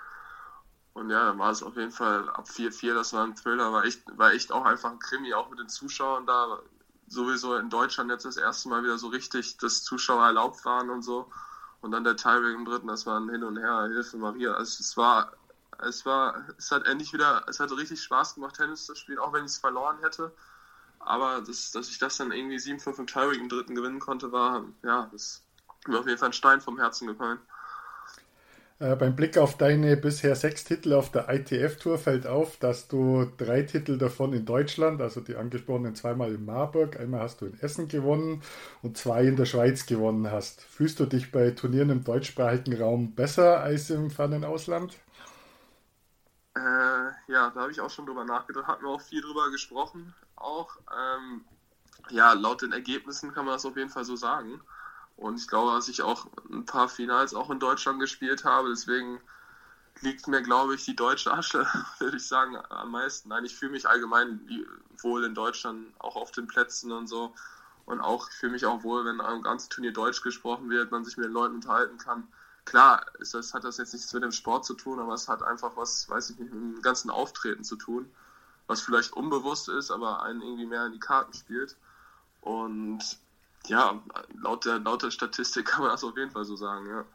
Und 0.93 1.09
ja, 1.09 1.25
dann 1.25 1.39
war 1.39 1.51
es 1.51 1.63
auf 1.63 1.75
jeden 1.75 1.91
Fall 1.91 2.29
ab 2.29 2.47
4-4, 2.47 2.93
das 2.93 3.13
war 3.13 3.23
ein 3.23 3.35
Thriller, 3.35 3.73
war 3.73 3.83
echt, 3.83 4.01
war 4.17 4.33
echt 4.33 4.51
auch 4.51 4.65
einfach 4.65 4.91
ein 4.91 4.99
Krimi, 4.99 5.33
auch 5.33 5.49
mit 5.49 5.59
den 5.59 5.69
Zuschauern 5.69 6.25
da. 6.25 6.59
Sowieso 7.07 7.55
in 7.55 7.69
Deutschland 7.69 8.09
jetzt 8.09 8.25
das 8.25 8.37
erste 8.37 8.69
Mal 8.69 8.83
wieder 8.83 8.97
so 8.97 9.07
richtig, 9.07 9.57
dass 9.57 9.83
Zuschauer 9.83 10.25
erlaubt 10.25 10.63
waren 10.65 10.89
und 10.89 11.01
so. 11.01 11.31
Und 11.81 11.91
dann 11.91 12.03
der 12.03 12.15
Tiebreak 12.15 12.55
im 12.55 12.65
dritten, 12.65 12.87
das 12.87 13.05
war 13.05 13.19
ein 13.19 13.29
Hin 13.29 13.43
und 13.43 13.57
Her, 13.57 13.89
Hilfe 13.91 14.17
Maria. 14.17 14.53
Also 14.53 14.77
es 14.79 14.95
war, 14.95 15.33
es 15.79 16.05
war, 16.05 16.47
es 16.57 16.71
hat 16.71 16.85
endlich 16.85 17.11
wieder, 17.11 17.43
es 17.47 17.59
hat 17.59 17.71
richtig 17.71 18.01
Spaß 18.01 18.35
gemacht, 18.35 18.55
Tennis 18.55 18.85
zu 18.85 18.95
spielen, 18.95 19.19
auch 19.19 19.33
wenn 19.33 19.45
ich 19.45 19.51
es 19.51 19.57
verloren 19.57 19.97
hätte. 20.01 20.31
Aber 20.99 21.41
das, 21.41 21.71
dass 21.71 21.89
ich 21.89 21.99
das 21.99 22.17
dann 22.17 22.31
irgendwie 22.31 22.55
7-5 22.55 22.99
im 22.99 23.07
Tiebreak 23.07 23.39
im 23.39 23.49
dritten 23.49 23.75
gewinnen 23.75 23.99
konnte, 23.99 24.31
war, 24.31 24.63
ja, 24.83 25.09
das 25.11 25.43
ist 25.81 25.87
mir 25.87 25.99
auf 25.99 26.07
jeden 26.07 26.17
Fall 26.17 26.29
ein 26.29 26.33
Stein 26.33 26.61
vom 26.61 26.79
Herzen 26.79 27.07
gefallen. 27.07 27.39
Äh, 28.83 28.97
beim 28.97 29.15
Blick 29.15 29.37
auf 29.37 29.57
deine 29.57 29.95
bisher 29.95 30.35
sechs 30.35 30.65
Titel 30.65 30.91
auf 30.91 31.09
der 31.09 31.29
ITF-Tour 31.29 31.97
fällt 31.97 32.27
auf, 32.27 32.57
dass 32.57 32.89
du 32.89 33.31
drei 33.37 33.61
Titel 33.61 33.97
davon 33.97 34.33
in 34.33 34.45
Deutschland, 34.45 35.01
also 35.01 35.21
die 35.21 35.37
angesprochenen 35.37 35.95
zweimal 35.95 36.33
in 36.33 36.43
Marburg, 36.43 36.99
einmal 36.99 37.21
hast 37.21 37.39
du 37.39 37.45
in 37.45 37.57
Essen 37.61 37.87
gewonnen 37.87 38.43
und 38.81 38.97
zwei 38.97 39.23
in 39.23 39.37
der 39.37 39.45
Schweiz 39.45 39.85
gewonnen 39.85 40.29
hast. 40.29 40.63
Fühlst 40.63 40.99
du 40.99 41.05
dich 41.05 41.31
bei 41.31 41.51
Turnieren 41.51 41.91
im 41.91 42.03
deutschsprachigen 42.03 42.77
Raum 42.77 43.15
besser 43.15 43.61
als 43.61 43.89
im 43.89 44.11
fernen 44.11 44.43
Ausland? 44.43 44.99
Äh, 46.53 46.59
ja, 46.59 47.51
da 47.51 47.55
habe 47.55 47.71
ich 47.71 47.79
auch 47.79 47.89
schon 47.89 48.05
drüber 48.05 48.25
nachgedacht, 48.25 48.67
hatten 48.67 48.83
wir 48.83 48.89
auch 48.89 49.01
viel 49.01 49.21
drüber 49.21 49.49
gesprochen. 49.49 50.13
Auch, 50.35 50.75
ähm, 50.91 51.45
ja, 52.09 52.33
laut 52.33 52.61
den 52.61 52.73
Ergebnissen 52.73 53.33
kann 53.33 53.45
man 53.45 53.55
das 53.55 53.65
auf 53.65 53.77
jeden 53.77 53.89
Fall 53.89 54.03
so 54.03 54.17
sagen. 54.17 54.59
Und 55.15 55.39
ich 55.39 55.47
glaube, 55.47 55.71
dass 55.71 55.87
ich 55.87 56.01
auch 56.01 56.27
ein 56.49 56.65
paar 56.65 56.89
Finals 56.89 57.33
auch 57.33 57.49
in 57.49 57.59
Deutschland 57.59 57.99
gespielt 57.99 58.43
habe. 58.43 58.69
Deswegen 58.69 59.21
liegt 60.01 60.27
mir, 60.27 60.41
glaube 60.41 60.75
ich, 60.75 60.85
die 60.85 60.95
deutsche 60.95 61.31
Asche, 61.33 61.65
würde 61.99 62.17
ich 62.17 62.27
sagen, 62.27 62.57
am 62.69 62.91
meisten. 62.91 63.29
Nein, 63.29 63.45
ich 63.45 63.55
fühle 63.55 63.71
mich 63.71 63.87
allgemein 63.87 64.41
wohl 65.01 65.23
in 65.23 65.35
Deutschland, 65.35 65.93
auch 65.99 66.15
auf 66.15 66.31
den 66.31 66.47
Plätzen 66.47 66.91
und 66.91 67.07
so. 67.07 67.33
Und 67.85 68.01
auch 68.01 68.29
ich 68.29 68.35
fühle 68.35 68.53
mich 68.53 68.65
auch 68.65 68.83
wohl, 68.83 69.05
wenn 69.05 69.21
am 69.21 69.41
ganzen 69.41 69.69
Turnier 69.69 69.91
Deutsch 69.91 70.21
gesprochen 70.21 70.69
wird, 70.69 70.91
man 70.91 71.03
sich 71.03 71.17
mit 71.17 71.25
den 71.25 71.33
Leuten 71.33 71.55
unterhalten 71.55 71.97
kann. 71.97 72.27
Klar, 72.65 73.05
ist 73.19 73.33
das, 73.33 73.53
hat 73.53 73.65
das 73.65 73.77
jetzt 73.77 73.93
nichts 73.93 74.13
mit 74.13 74.23
dem 74.23 74.31
Sport 74.31 74.63
zu 74.65 74.73
tun, 74.73 74.99
aber 74.99 75.13
es 75.13 75.27
hat 75.27 75.43
einfach 75.43 75.75
was, 75.75 76.09
weiß 76.09 76.29
ich 76.29 76.39
nicht, 76.39 76.53
mit 76.53 76.77
dem 76.77 76.81
ganzen 76.81 77.09
Auftreten 77.09 77.65
zu 77.65 77.75
tun, 77.75 78.09
was 78.67 78.81
vielleicht 78.81 79.11
unbewusst 79.13 79.67
ist, 79.67 79.91
aber 79.91 80.23
einen 80.23 80.41
irgendwie 80.41 80.65
mehr 80.65 80.85
in 80.85 80.93
die 80.93 80.99
Karten 80.99 81.33
spielt. 81.33 81.75
Und 82.39 83.17
ja, 83.67 84.01
laut 84.41 84.65
der, 84.65 84.79
laut 84.79 85.03
der 85.03 85.11
Statistik 85.11 85.65
kann 85.65 85.81
man 85.81 85.91
das 85.91 86.03
auf 86.03 86.17
jeden 86.17 86.31
Fall 86.31 86.45
so 86.45 86.55
sagen, 86.55 86.87
ja. 86.87 87.05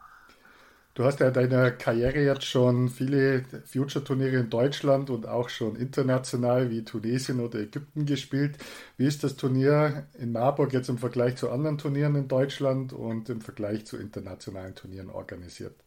Du 0.95 1.05
hast 1.05 1.19
ja 1.21 1.27
in 1.27 1.33
deiner 1.33 1.71
Karriere 1.71 2.19
jetzt 2.19 2.45
schon 2.45 2.89
viele 2.89 3.45
Future-Turniere 3.65 4.37
in 4.37 4.49
Deutschland 4.49 5.09
und 5.09 5.27
auch 5.27 5.47
schon 5.47 5.77
international 5.77 6.71
wie 6.71 6.83
Tunesien 6.83 7.39
oder 7.39 7.59
Ägypten 7.59 8.05
gespielt. 8.05 8.57
Wie 8.97 9.05
ist 9.05 9.23
das 9.23 9.37
Turnier 9.37 10.07
in 10.17 10.33
Marburg 10.33 10.73
jetzt 10.73 10.89
im 10.89 10.97
Vergleich 10.97 11.37
zu 11.37 11.51
anderen 11.51 11.77
Turnieren 11.77 12.15
in 12.15 12.27
Deutschland 12.27 12.91
und 12.91 13.29
im 13.29 13.39
Vergleich 13.39 13.85
zu 13.85 13.95
internationalen 13.95 14.75
Turnieren 14.75 15.09
organisiert? 15.09 15.79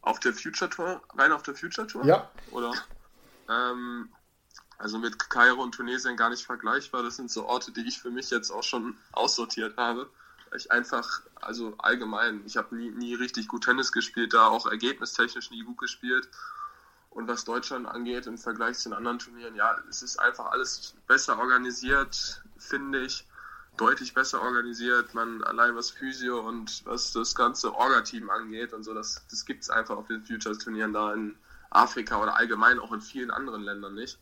Auf 0.00 0.18
der 0.20 0.32
Future 0.32 0.70
Tour, 0.70 1.02
rein 1.18 1.32
auf 1.32 1.42
der 1.42 1.54
Future 1.54 1.86
Tour? 1.86 2.04
Ja. 2.06 2.30
Oder? 2.52 2.72
Ähm, 3.50 4.08
also 4.80 4.98
mit 4.98 5.18
Kairo 5.28 5.62
und 5.62 5.72
Tunesien 5.74 6.16
gar 6.16 6.30
nicht 6.30 6.44
vergleichbar. 6.44 7.02
Das 7.02 7.16
sind 7.16 7.30
so 7.30 7.46
Orte, 7.46 7.70
die 7.70 7.86
ich 7.86 8.00
für 8.00 8.10
mich 8.10 8.30
jetzt 8.30 8.50
auch 8.50 8.62
schon 8.62 8.96
aussortiert 9.12 9.76
habe. 9.76 10.08
Ich 10.56 10.72
einfach, 10.72 11.20
also 11.40 11.74
allgemein, 11.78 12.42
ich 12.46 12.56
habe 12.56 12.74
nie, 12.74 12.90
nie 12.90 13.14
richtig 13.14 13.46
gut 13.46 13.64
Tennis 13.64 13.92
gespielt, 13.92 14.32
da 14.32 14.46
auch 14.46 14.66
ergebnistechnisch 14.66 15.50
nie 15.50 15.62
gut 15.62 15.78
gespielt. 15.78 16.28
Und 17.10 17.28
was 17.28 17.44
Deutschland 17.44 17.86
angeht 17.86 18.26
im 18.26 18.38
Vergleich 18.38 18.78
zu 18.78 18.88
den 18.88 18.96
anderen 18.96 19.18
Turnieren, 19.18 19.54
ja, 19.54 19.76
es 19.88 20.02
ist 20.02 20.18
einfach 20.18 20.46
alles 20.46 20.94
besser 21.06 21.38
organisiert, 21.38 22.42
finde 22.56 23.02
ich. 23.02 23.26
Deutlich 23.76 24.14
besser 24.14 24.40
organisiert. 24.40 25.14
Man 25.14 25.44
allein 25.44 25.76
was 25.76 25.90
Physio 25.90 26.40
und 26.40 26.84
was 26.86 27.12
das 27.12 27.34
ganze 27.34 27.74
Orga-Team 27.74 28.30
angeht 28.30 28.72
und 28.72 28.82
so, 28.82 28.94
das, 28.94 29.26
das 29.30 29.44
gibt 29.44 29.62
es 29.62 29.70
einfach 29.70 29.96
auf 29.96 30.06
den 30.06 30.22
Futures-Turnieren 30.22 30.92
da 30.92 31.12
in 31.12 31.36
Afrika 31.68 32.20
oder 32.20 32.36
allgemein 32.36 32.78
auch 32.78 32.92
in 32.92 33.00
vielen 33.02 33.30
anderen 33.30 33.62
Ländern 33.62 33.94
nicht. 33.94 34.18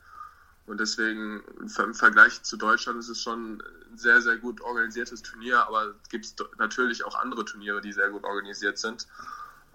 Und 0.68 0.78
deswegen 0.80 1.42
im 1.60 1.94
Vergleich 1.94 2.42
zu 2.42 2.58
Deutschland 2.58 2.98
ist 2.98 3.08
es 3.08 3.22
schon 3.22 3.62
ein 3.90 3.96
sehr, 3.96 4.20
sehr 4.20 4.36
gut 4.36 4.60
organisiertes 4.60 5.22
Turnier, 5.22 5.66
aber 5.66 5.94
es 6.02 6.08
gibt 6.10 6.34
natürlich 6.58 7.04
auch 7.04 7.14
andere 7.14 7.46
Turniere, 7.46 7.80
die 7.80 7.92
sehr 7.92 8.10
gut 8.10 8.24
organisiert 8.24 8.76
sind. 8.76 9.06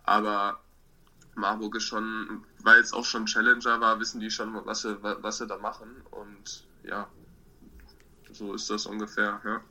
Aber 0.04 0.60
Marburg 1.36 1.76
ist 1.76 1.84
schon, 1.84 2.44
weil 2.62 2.80
es 2.80 2.94
auch 2.94 3.06
schon 3.06 3.26
Challenger 3.26 3.82
war, 3.82 4.00
wissen 4.00 4.22
die 4.22 4.30
schon, 4.30 4.54
was 4.66 4.84
sie, 4.84 4.96
was 5.02 5.40
sie 5.40 5.48
da 5.48 5.58
machen. 5.58 5.90
Und 6.12 6.64
ja, 6.84 7.08
so 8.32 8.54
ist 8.54 8.70
das 8.70 8.86
ungefähr. 8.86 9.42
Ja. 9.44 9.62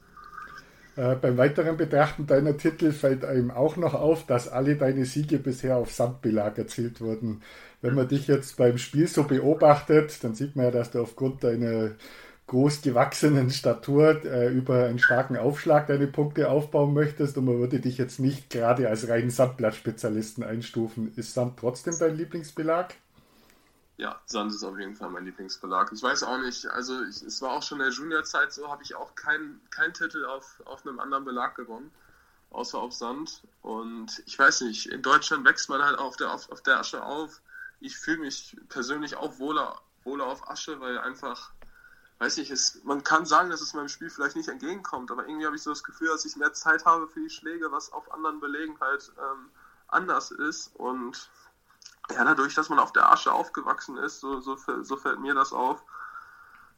Äh, 0.95 1.17
beim 1.17 1.39
weiteren 1.39 1.77
Betrachten 1.77 2.27
deiner 2.27 2.57
Titel 2.57 2.93
fällt 2.93 3.25
einem 3.25 3.51
auch 3.51 3.77
noch 3.77 3.95
auf, 3.95 4.27
dass 4.27 4.49
alle 4.49 4.77
deine 4.77 5.07
Siege 5.07 5.39
bisher 5.39 5.77
auf 5.77 5.93
Sandbelag 5.93 6.59
erzielt 6.59 7.01
wurden. 7.01 7.43
Wenn 7.83 7.95
man 7.95 8.09
dich 8.09 8.29
jetzt 8.29 8.57
beim 8.57 8.79
Spiel 8.79 9.09
so 9.09 9.25
beobachtet, 9.25 10.23
dann 10.23 10.35
sieht 10.35 10.57
man 10.57 10.67
ja, 10.67 10.71
dass 10.71 10.93
du 10.93 11.03
aufgrund 11.03 11.45
deiner 11.45 11.91
groß 12.47 12.83
gewachsenen 12.83 13.51
Statur 13.51 14.25
äh, 14.25 14.53
über 14.53 14.85
einen 14.85 14.99
starken 14.99 15.37
Aufschlag 15.37 15.87
deine 15.87 16.07
Punkte 16.07 16.51
aufbauen 16.51 16.95
möchtest 16.95 17.37
und 17.39 17.47
man 17.47 17.59
würde 17.59 17.81
dich 17.81 17.99
jetzt 17.99 18.19
nicht 18.21 18.51
gerade 18.51 18.89
als 18.89 19.09
reinen 19.09 19.31
Sandblattspezialisten 19.31 20.45
einstufen. 20.45 21.13
Ist 21.17 21.35
Sand 21.35 21.59
trotzdem 21.59 21.99
dein 21.99 22.17
Lieblingsbelag? 22.17 22.95
Ja, 23.97 24.21
Sand 24.27 24.53
ist 24.53 24.65
auf 24.65 24.79
jeden 24.79 24.95
Fall 24.95 25.11
mein 25.11 25.25
Lieblingsbelag. 25.25 25.93
Ich 25.93 26.03
weiß 26.03 26.25
auch 26.25 26.39
nicht, 26.39 26.67
also 26.67 27.03
ich, 27.05 27.23
es 27.23 27.41
war 27.43 27.53
auch 27.53 27.63
schon 27.63 27.79
in 27.81 27.87
der 27.87 27.93
Juniorzeit 27.93 28.53
so, 28.53 28.69
habe 28.69 28.83
ich 28.83 28.95
auch 28.95 29.15
keinen 29.15 29.61
kein 29.71 29.93
Titel 29.93 30.25
auf, 30.25 30.61
auf 30.65 30.87
einem 30.87 30.99
anderen 30.99 31.25
Belag 31.25 31.55
gewonnen, 31.55 31.91
außer 32.51 32.79
auf 32.79 32.93
Sand. 32.93 33.43
Und 33.63 34.23
ich 34.27 34.39
weiß 34.39 34.63
nicht, 34.63 34.87
in 34.87 35.03
Deutschland 35.03 35.45
wächst 35.45 35.69
man 35.69 35.83
halt 35.83 35.99
auf 35.99 36.17
der, 36.17 36.33
auf, 36.33 36.51
auf 36.51 36.63
der 36.63 36.81
Asche 36.81 37.05
auf. 37.05 37.42
Ich 37.83 37.99
fühle 37.99 38.19
mich 38.19 38.57
persönlich 38.69 39.17
auch 39.17 39.39
wohler, 39.39 39.81
wohler 40.05 40.27
auf 40.27 40.49
Asche, 40.49 40.81
weil 40.81 40.99
einfach 40.99 41.53
weiß 42.23 42.39
es, 42.39 42.81
man 42.85 43.03
kann 43.03 43.27
sagen, 43.27 43.51
dass 43.51 43.61
es 43.61 43.75
meinem 43.75 43.89
Spiel 43.89 44.09
vielleicht 44.09 44.37
nicht 44.37 44.49
entgegenkommt, 44.49 45.11
aber 45.11 45.27
irgendwie 45.27 45.45
habe 45.45 45.57
ich 45.57 45.63
so 45.63 45.71
das 45.71 45.83
Gefühl, 45.83 46.07
dass 46.07 46.25
ich 46.25 46.37
mehr 46.37 46.53
Zeit 46.53 46.85
habe 46.85 47.09
für 47.09 47.19
die 47.19 47.31
Schläge, 47.31 47.73
was 47.73 47.93
auf 47.93 48.13
anderen 48.13 48.39
Belegen 48.39 48.79
halt 48.81 49.13
ähm, 49.19 49.51
anders 49.89 50.31
ist. 50.31 50.71
Und 50.77 51.29
ja, 52.13 52.23
dadurch, 52.23 52.55
dass 52.55 52.69
man 52.69 52.79
auf 52.79 52.93
der 52.93 53.11
Asche 53.11 53.33
aufgewachsen 53.33 53.97
ist, 53.97 54.21
so, 54.21 54.41
so, 54.41 54.57
so 54.83 54.97
fällt 54.97 55.19
mir 55.19 55.35
das 55.35 55.53
auf, 55.53 55.83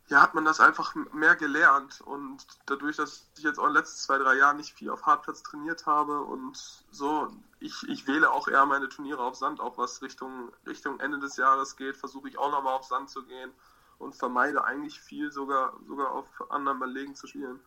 ja, 0.09 0.21
hat 0.21 0.35
man 0.35 0.45
das 0.45 0.61
einfach 0.61 0.95
mehr 1.13 1.35
gelernt. 1.35 2.01
Und 2.03 2.45
dadurch, 2.67 2.97
dass 2.97 3.27
ich 3.37 3.45
jetzt 3.45 3.59
auch 3.59 3.65
in 3.65 3.71
den 3.71 3.77
letzten 3.77 3.99
zwei, 4.01 4.19
drei 4.19 4.35
Jahren 4.35 4.59
nicht 4.59 4.75
viel 4.75 4.91
auf 4.91 5.07
Hartplatz 5.07 5.43
trainiert 5.43 5.87
habe 5.87 6.21
und 6.21 6.57
so, 6.91 7.33
ich, 7.61 7.83
ich 7.89 8.07
wähle 8.07 8.31
auch 8.31 8.49
eher 8.49 8.67
meine 8.67 8.89
Turniere 8.89 9.23
auf 9.23 9.37
Sand, 9.37 9.61
auch 9.61 9.79
was 9.79 10.03
Richtung, 10.03 10.53
Richtung 10.67 11.01
Ende 11.01 11.19
des 11.19 11.37
Jahres 11.37 11.77
geht, 11.77 11.97
versuche 11.97 12.29
ich 12.29 12.39
auch 12.39 12.51
nochmal 12.51 12.75
auf 12.75 12.85
Sand 12.85 13.09
zu 13.09 13.25
gehen 13.25 13.51
und 13.99 14.15
vermeide 14.15 14.65
eigentlich 14.65 15.01
viel 15.01 15.33
sogar, 15.33 15.73
sogar 15.87 16.11
auf 16.11 16.27
anderen 16.51 16.81
Belegen 16.81 17.15
zu 17.15 17.27
spielen. 17.27 17.61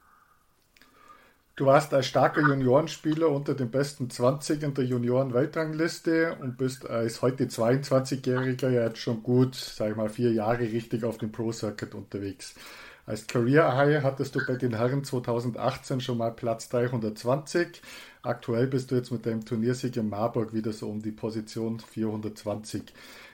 Du 1.57 1.65
warst 1.65 1.91
als 1.91 2.05
starker 2.05 2.41
Juniorenspieler 2.41 3.29
unter 3.29 3.55
den 3.55 3.71
besten 3.71 4.11
20 4.11 4.61
in 4.61 4.75
der 4.75 4.85
Junioren-Weltrangliste 4.85 6.37
und 6.39 6.55
bist 6.55 6.87
als 6.87 7.23
heute 7.23 7.45
22-Jähriger 7.45 8.69
ja 8.69 8.83
jetzt 8.83 8.99
schon 8.99 9.23
gut, 9.23 9.55
sag 9.55 9.89
ich 9.89 9.95
mal, 9.95 10.07
vier 10.07 10.31
Jahre 10.31 10.59
richtig 10.59 11.03
auf 11.03 11.17
dem 11.17 11.31
Pro-Circuit 11.31 11.95
unterwegs. 11.95 12.53
Als 13.07 13.25
Career 13.25 13.75
High 13.75 14.03
hattest 14.03 14.35
du 14.35 14.45
bei 14.45 14.55
den 14.55 14.75
Herren 14.75 15.03
2018 15.03 15.99
schon 15.99 16.19
mal 16.19 16.29
Platz 16.29 16.69
320. 16.69 17.81
Aktuell 18.21 18.67
bist 18.67 18.91
du 18.91 18.95
jetzt 18.95 19.11
mit 19.11 19.25
deinem 19.25 19.43
Turniersieg 19.43 19.97
in 19.97 20.09
Marburg 20.09 20.53
wieder 20.53 20.73
so 20.73 20.87
um 20.87 21.01
die 21.01 21.11
Position 21.11 21.79
420. 21.79 22.83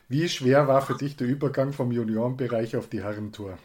Wie 0.07 0.29
schwer 0.29 0.69
war 0.69 0.81
für 0.81 0.95
dich 0.95 1.17
der 1.17 1.27
Übergang 1.27 1.73
vom 1.73 1.91
Juniorenbereich 1.91 2.77
auf 2.77 2.87
die 2.87 3.03
Herrentour? 3.03 3.57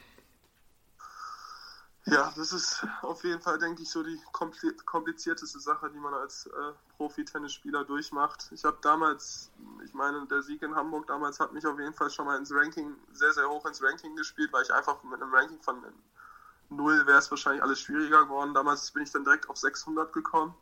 Ja, 2.11 2.33
das 2.37 2.53
ist 2.53 2.87
auf 3.03 3.23
jeden 3.25 3.41
Fall, 3.41 3.59
denke 3.59 3.83
ich, 3.83 3.91
so 3.91 4.03
die 4.03 4.19
komplizierteste 4.33 5.61
Sache, 5.61 5.91
die 5.91 5.99
man 5.99 6.15
als 6.15 6.47
äh, 6.47 6.73
Profi-Tennisspieler 6.97 7.85
durchmacht. 7.85 8.49
Ich 8.53 8.65
habe 8.65 8.79
damals, 8.81 9.51
ich 9.85 9.93
meine, 9.93 10.27
der 10.27 10.43
Sieg 10.43 10.63
in 10.63 10.75
Hamburg 10.75 11.07
damals 11.07 11.39
hat 11.39 11.53
mich 11.53 11.67
auf 11.67 11.79
jeden 11.79 11.93
Fall 11.93 12.11
schon 12.11 12.27
mal 12.27 12.39
ins 12.39 12.53
Ranking, 12.53 12.97
sehr, 13.13 13.33
sehr 13.33 13.49
hoch 13.49 13.67
ins 13.67 13.83
Ranking 13.83 14.17
gespielt, 14.17 14.53
weil 14.53 14.63
ich 14.63 14.73
einfach 14.73 15.03
mit 15.03 15.21
einem 15.21 15.35
Ranking 15.35 15.61
von 15.61 15.85
0 16.71 17.07
wäre 17.07 17.19
es 17.19 17.31
wahrscheinlich 17.31 17.63
alles 17.63 17.81
schwieriger 17.81 18.23
geworden. 18.23 18.55
Damals 18.55 18.91
bin 18.91 19.03
ich 19.03 19.11
dann 19.11 19.25
direkt 19.25 19.49
auf 19.51 19.59
600 19.59 20.13
gekommen 20.13 20.55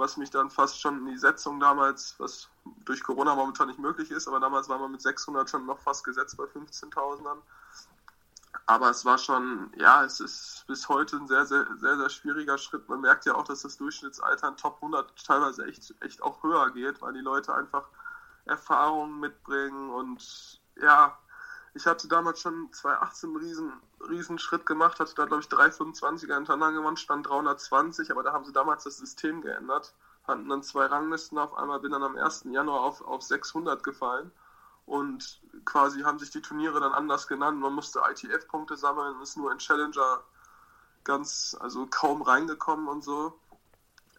was 0.00 0.16
mich 0.16 0.30
dann 0.30 0.50
fast 0.50 0.80
schon 0.80 0.98
in 0.98 1.12
die 1.12 1.18
Setzung 1.18 1.60
damals, 1.60 2.14
was 2.18 2.48
durch 2.84 3.02
Corona 3.02 3.34
momentan 3.34 3.68
nicht 3.68 3.78
möglich 3.78 4.10
ist, 4.10 4.26
aber 4.26 4.40
damals 4.40 4.68
war 4.68 4.78
man 4.78 4.90
mit 4.90 5.02
600 5.02 5.48
schon 5.48 5.66
noch 5.66 5.78
fast 5.78 6.04
gesetzt 6.04 6.36
bei 6.36 6.44
15.000ern. 6.44 7.38
Aber 8.70 8.88
es 8.88 9.04
war 9.04 9.18
schon, 9.18 9.72
ja, 9.78 10.04
es 10.04 10.20
ist 10.20 10.64
bis 10.68 10.88
heute 10.88 11.16
ein 11.16 11.26
sehr, 11.26 11.44
sehr, 11.44 11.66
sehr, 11.78 11.96
sehr 11.96 12.08
schwieriger 12.08 12.56
Schritt. 12.56 12.88
Man 12.88 13.00
merkt 13.00 13.26
ja 13.26 13.34
auch, 13.34 13.42
dass 13.42 13.62
das 13.62 13.76
Durchschnittsalter 13.78 14.46
in 14.46 14.56
Top 14.56 14.76
100 14.76 15.26
teilweise 15.26 15.64
echt, 15.66 15.92
echt 15.98 16.22
auch 16.22 16.40
höher 16.44 16.70
geht, 16.70 17.02
weil 17.02 17.12
die 17.12 17.18
Leute 17.18 17.52
einfach 17.52 17.88
Erfahrungen 18.44 19.18
mitbringen 19.18 19.90
und 19.90 20.60
ja, 20.76 21.18
ich 21.74 21.84
hatte 21.84 22.06
damals 22.06 22.42
schon 22.42 22.72
2018 22.72 23.30
einen 23.30 23.38
riesen, 23.38 23.72
riesen 24.08 24.38
Schritt 24.38 24.66
gemacht, 24.66 25.00
hatte 25.00 25.16
da 25.16 25.24
glaube 25.24 25.42
ich 25.42 25.48
325er 25.48 26.36
hintereinander 26.36 26.78
gewonnen, 26.78 26.96
stand 26.96 27.28
320, 27.28 28.12
aber 28.12 28.22
da 28.22 28.32
haben 28.32 28.44
sie 28.44 28.52
damals 28.52 28.84
das 28.84 28.98
System 28.98 29.42
geändert, 29.42 29.94
hatten 30.28 30.48
dann 30.48 30.62
zwei 30.62 30.86
Ranglisten 30.86 31.38
auf 31.38 31.54
einmal, 31.54 31.80
bin 31.80 31.90
dann 31.90 32.04
am 32.04 32.16
1. 32.16 32.44
Januar 32.52 32.82
auf, 32.82 33.00
auf 33.00 33.22
600 33.22 33.82
gefallen 33.82 34.30
und 34.86 35.40
quasi 35.64 36.02
haben 36.02 36.18
sich 36.18 36.30
die 36.30 36.42
Turniere 36.42 36.80
dann 36.80 36.92
anders 36.92 37.26
genannt. 37.28 37.60
Man 37.60 37.74
musste 37.74 38.00
ITF-Punkte 38.10 38.76
sammeln, 38.76 39.20
ist 39.20 39.36
nur 39.36 39.52
in 39.52 39.58
Challenger 39.58 40.22
ganz, 41.04 41.56
also 41.60 41.86
kaum 41.86 42.22
reingekommen 42.22 42.88
und 42.88 43.02
so. 43.02 43.38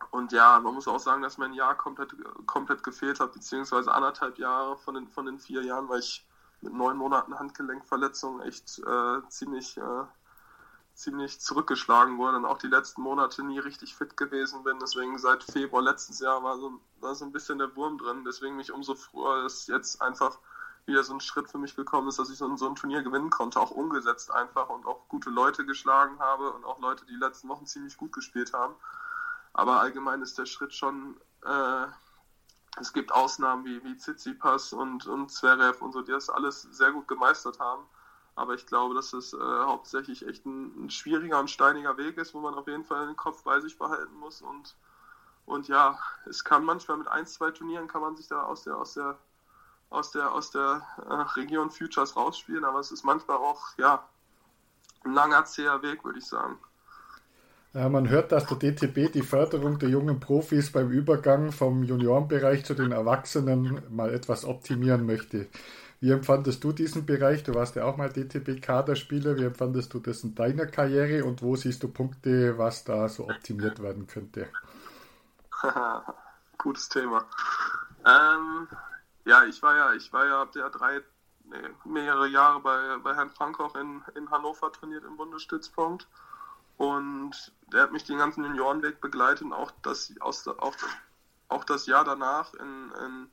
Und 0.09 0.31
ja, 0.31 0.59
man 0.59 0.73
muss 0.73 0.87
auch 0.87 0.99
sagen, 0.99 1.21
dass 1.21 1.37
mein 1.37 1.53
Jahr 1.53 1.75
komplett, 1.75 2.15
komplett 2.47 2.83
gefehlt 2.83 3.19
hat, 3.19 3.33
beziehungsweise 3.33 3.93
anderthalb 3.93 4.39
Jahre 4.39 4.77
von 4.77 4.95
den, 4.95 5.07
von 5.07 5.25
den 5.25 5.39
vier 5.39 5.63
Jahren, 5.63 5.89
weil 5.89 5.99
ich 5.99 6.25
mit 6.61 6.73
neun 6.73 6.97
Monaten 6.97 7.37
Handgelenkverletzung 7.37 8.41
echt 8.41 8.79
äh, 8.79 9.27
ziemlich, 9.29 9.77
äh, 9.77 10.03
ziemlich 10.93 11.39
zurückgeschlagen 11.39 12.17
wurde 12.17 12.37
und 12.37 12.45
auch 12.45 12.57
die 12.57 12.67
letzten 12.67 13.01
Monate 13.01 13.43
nie 13.43 13.59
richtig 13.59 13.95
fit 13.95 14.17
gewesen 14.17 14.63
bin. 14.63 14.79
Deswegen 14.79 15.17
seit 15.17 15.43
Februar 15.43 15.81
letztes 15.81 16.19
Jahr 16.19 16.43
war 16.43 16.57
so, 16.57 16.79
war 16.99 17.15
so 17.15 17.25
ein 17.25 17.31
bisschen 17.31 17.57
der 17.57 17.75
Wurm 17.75 17.97
drin. 17.97 18.23
Deswegen 18.25 18.57
mich 18.57 18.71
umso 18.71 18.95
früher 18.95 19.45
ist 19.45 19.67
jetzt 19.67 20.01
einfach 20.01 20.39
wieder 20.85 21.03
so 21.03 21.13
ein 21.13 21.19
Schritt 21.19 21.49
für 21.49 21.57
mich 21.57 21.75
gekommen 21.75 22.07
ist, 22.07 22.19
dass 22.19 22.29
ich 22.29 22.37
so 22.37 22.47
ein, 22.47 22.57
so 22.57 22.67
ein 22.67 22.75
Turnier 22.75 23.03
gewinnen 23.03 23.29
konnte, 23.29 23.59
auch 23.59 23.71
umgesetzt 23.71 24.31
einfach 24.31 24.69
und 24.69 24.85
auch 24.85 25.07
gute 25.07 25.29
Leute 25.29 25.65
geschlagen 25.65 26.19
habe 26.19 26.51
und 26.51 26.65
auch 26.65 26.79
Leute, 26.79 27.05
die, 27.05 27.13
die 27.13 27.19
letzten 27.19 27.49
Wochen 27.49 27.65
ziemlich 27.65 27.97
gut 27.97 28.11
gespielt 28.11 28.53
haben. 28.53 28.75
Aber 29.53 29.79
allgemein 29.79 30.21
ist 30.21 30.37
der 30.37 30.45
Schritt 30.45 30.73
schon 30.73 31.19
äh, 31.43 31.87
es 32.79 32.93
gibt 32.93 33.11
Ausnahmen 33.11 33.65
wie, 33.65 33.83
wie 33.83 33.97
Tsitsipas 33.97 34.73
und, 34.73 35.05
und 35.05 35.29
Zverev 35.29 35.83
und 35.83 35.91
so, 35.91 36.01
die 36.01 36.11
das 36.11 36.29
alles 36.29 36.61
sehr 36.61 36.91
gut 36.91 37.07
gemeistert 37.07 37.59
haben. 37.59 37.83
Aber 38.35 38.53
ich 38.53 38.65
glaube, 38.65 38.95
dass 38.95 39.11
es 39.11 39.33
äh, 39.33 39.37
hauptsächlich 39.37 40.25
echt 40.25 40.45
ein, 40.45 40.85
ein, 40.85 40.89
schwieriger 40.89 41.39
und 41.39 41.49
steiniger 41.49 41.97
Weg 41.97 42.17
ist, 42.17 42.33
wo 42.33 42.39
man 42.39 42.55
auf 42.55 42.67
jeden 42.67 42.85
Fall 42.85 43.07
den 43.07 43.17
Kopf 43.17 43.43
bei 43.43 43.59
sich 43.59 43.77
behalten 43.77 44.15
muss. 44.15 44.41
Und, 44.41 44.77
und 45.45 45.67
ja, 45.67 45.99
es 46.25 46.45
kann 46.45 46.63
manchmal 46.63 46.97
mit 46.97 47.09
ein, 47.09 47.27
zwei 47.27 47.51
Turnieren 47.51 47.87
kann 47.89 48.01
man 48.01 48.15
sich 48.15 48.29
da 48.29 48.43
aus 48.43 48.63
der, 48.63 48.77
aus 48.77 48.93
der, 48.93 49.19
aus 49.91 50.11
der, 50.11 50.31
aus 50.31 50.49
der 50.51 50.81
äh, 51.07 51.13
Region 51.39 51.69
Futures 51.69 52.15
rausspielen, 52.15 52.65
aber 52.65 52.79
es 52.79 52.91
ist 52.91 53.03
manchmal 53.03 53.37
auch, 53.37 53.61
ja, 53.77 54.03
ein 55.03 55.13
langer, 55.13 55.45
zäher 55.45 55.81
Weg, 55.83 56.03
würde 56.03 56.19
ich 56.19 56.25
sagen. 56.25 56.57
Ja, 57.73 57.87
man 57.87 58.09
hört, 58.09 58.31
dass 58.31 58.45
der 58.47 58.57
DTB 58.57 59.11
die 59.13 59.21
Förderung 59.21 59.79
der 59.79 59.89
jungen 59.89 60.19
Profis 60.19 60.71
beim 60.71 60.91
Übergang 60.91 61.51
vom 61.51 61.83
Juniorenbereich 61.83 62.65
zu 62.65 62.73
den 62.73 62.91
Erwachsenen 62.91 63.81
mal 63.89 64.13
etwas 64.13 64.43
optimieren 64.43 65.05
möchte. 65.05 65.47
Wie 66.01 66.11
empfandest 66.11 66.63
du 66.63 66.73
diesen 66.73 67.05
Bereich? 67.05 67.43
Du 67.43 67.53
warst 67.53 67.75
ja 67.75 67.85
auch 67.85 67.95
mal 67.95 68.09
DTB-Kaderspieler. 68.09 69.37
Wie 69.37 69.45
empfandest 69.45 69.93
du 69.93 69.99
das 69.99 70.23
in 70.23 70.35
deiner 70.35 70.65
Karriere 70.65 71.23
und 71.23 71.43
wo 71.43 71.55
siehst 71.55 71.83
du 71.83 71.87
Punkte, 71.87 72.57
was 72.57 72.83
da 72.83 73.07
so 73.07 73.29
optimiert 73.29 73.81
werden 73.81 74.07
könnte? 74.07 74.47
Gutes 76.57 76.89
Thema. 76.89 77.23
Ähm, 78.05 78.67
ja, 79.25 79.43
ich 79.45 79.61
war 79.61 79.75
ja, 79.75 79.93
ich 79.93 80.11
war 80.13 80.25
ja 80.25 80.41
ab 80.41 80.51
der 80.51 80.69
drei, 80.69 81.01
nee, 81.43 81.57
mehrere 81.85 82.27
Jahre 82.27 82.59
bei, 82.59 82.97
bei 82.97 83.15
Herrn 83.15 83.31
Frankoch 83.31 83.75
in, 83.75 84.03
in 84.15 84.29
Hannover 84.31 84.71
trainiert 84.71 85.03
im 85.03 85.17
Bundesstützpunkt. 85.17 86.07
Und 86.77 87.51
der 87.71 87.83
hat 87.83 87.91
mich 87.91 88.03
den 88.05 88.17
ganzen 88.17 88.43
Juniorenweg 88.43 89.01
begleitet 89.01 89.43
und 89.43 89.53
auch 89.53 89.71
das, 89.83 90.13
aus, 90.19 90.47
auch, 90.47 90.75
auch 91.47 91.63
das 91.63 91.85
Jahr 91.85 92.03
danach 92.03 92.53
in, 92.55 92.91
in, 92.91 93.31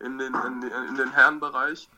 in, 0.00 0.18
den, 0.18 0.34
in, 0.34 0.62
in 0.62 0.94
den 0.96 1.10
Herrenbereich. 1.12 1.88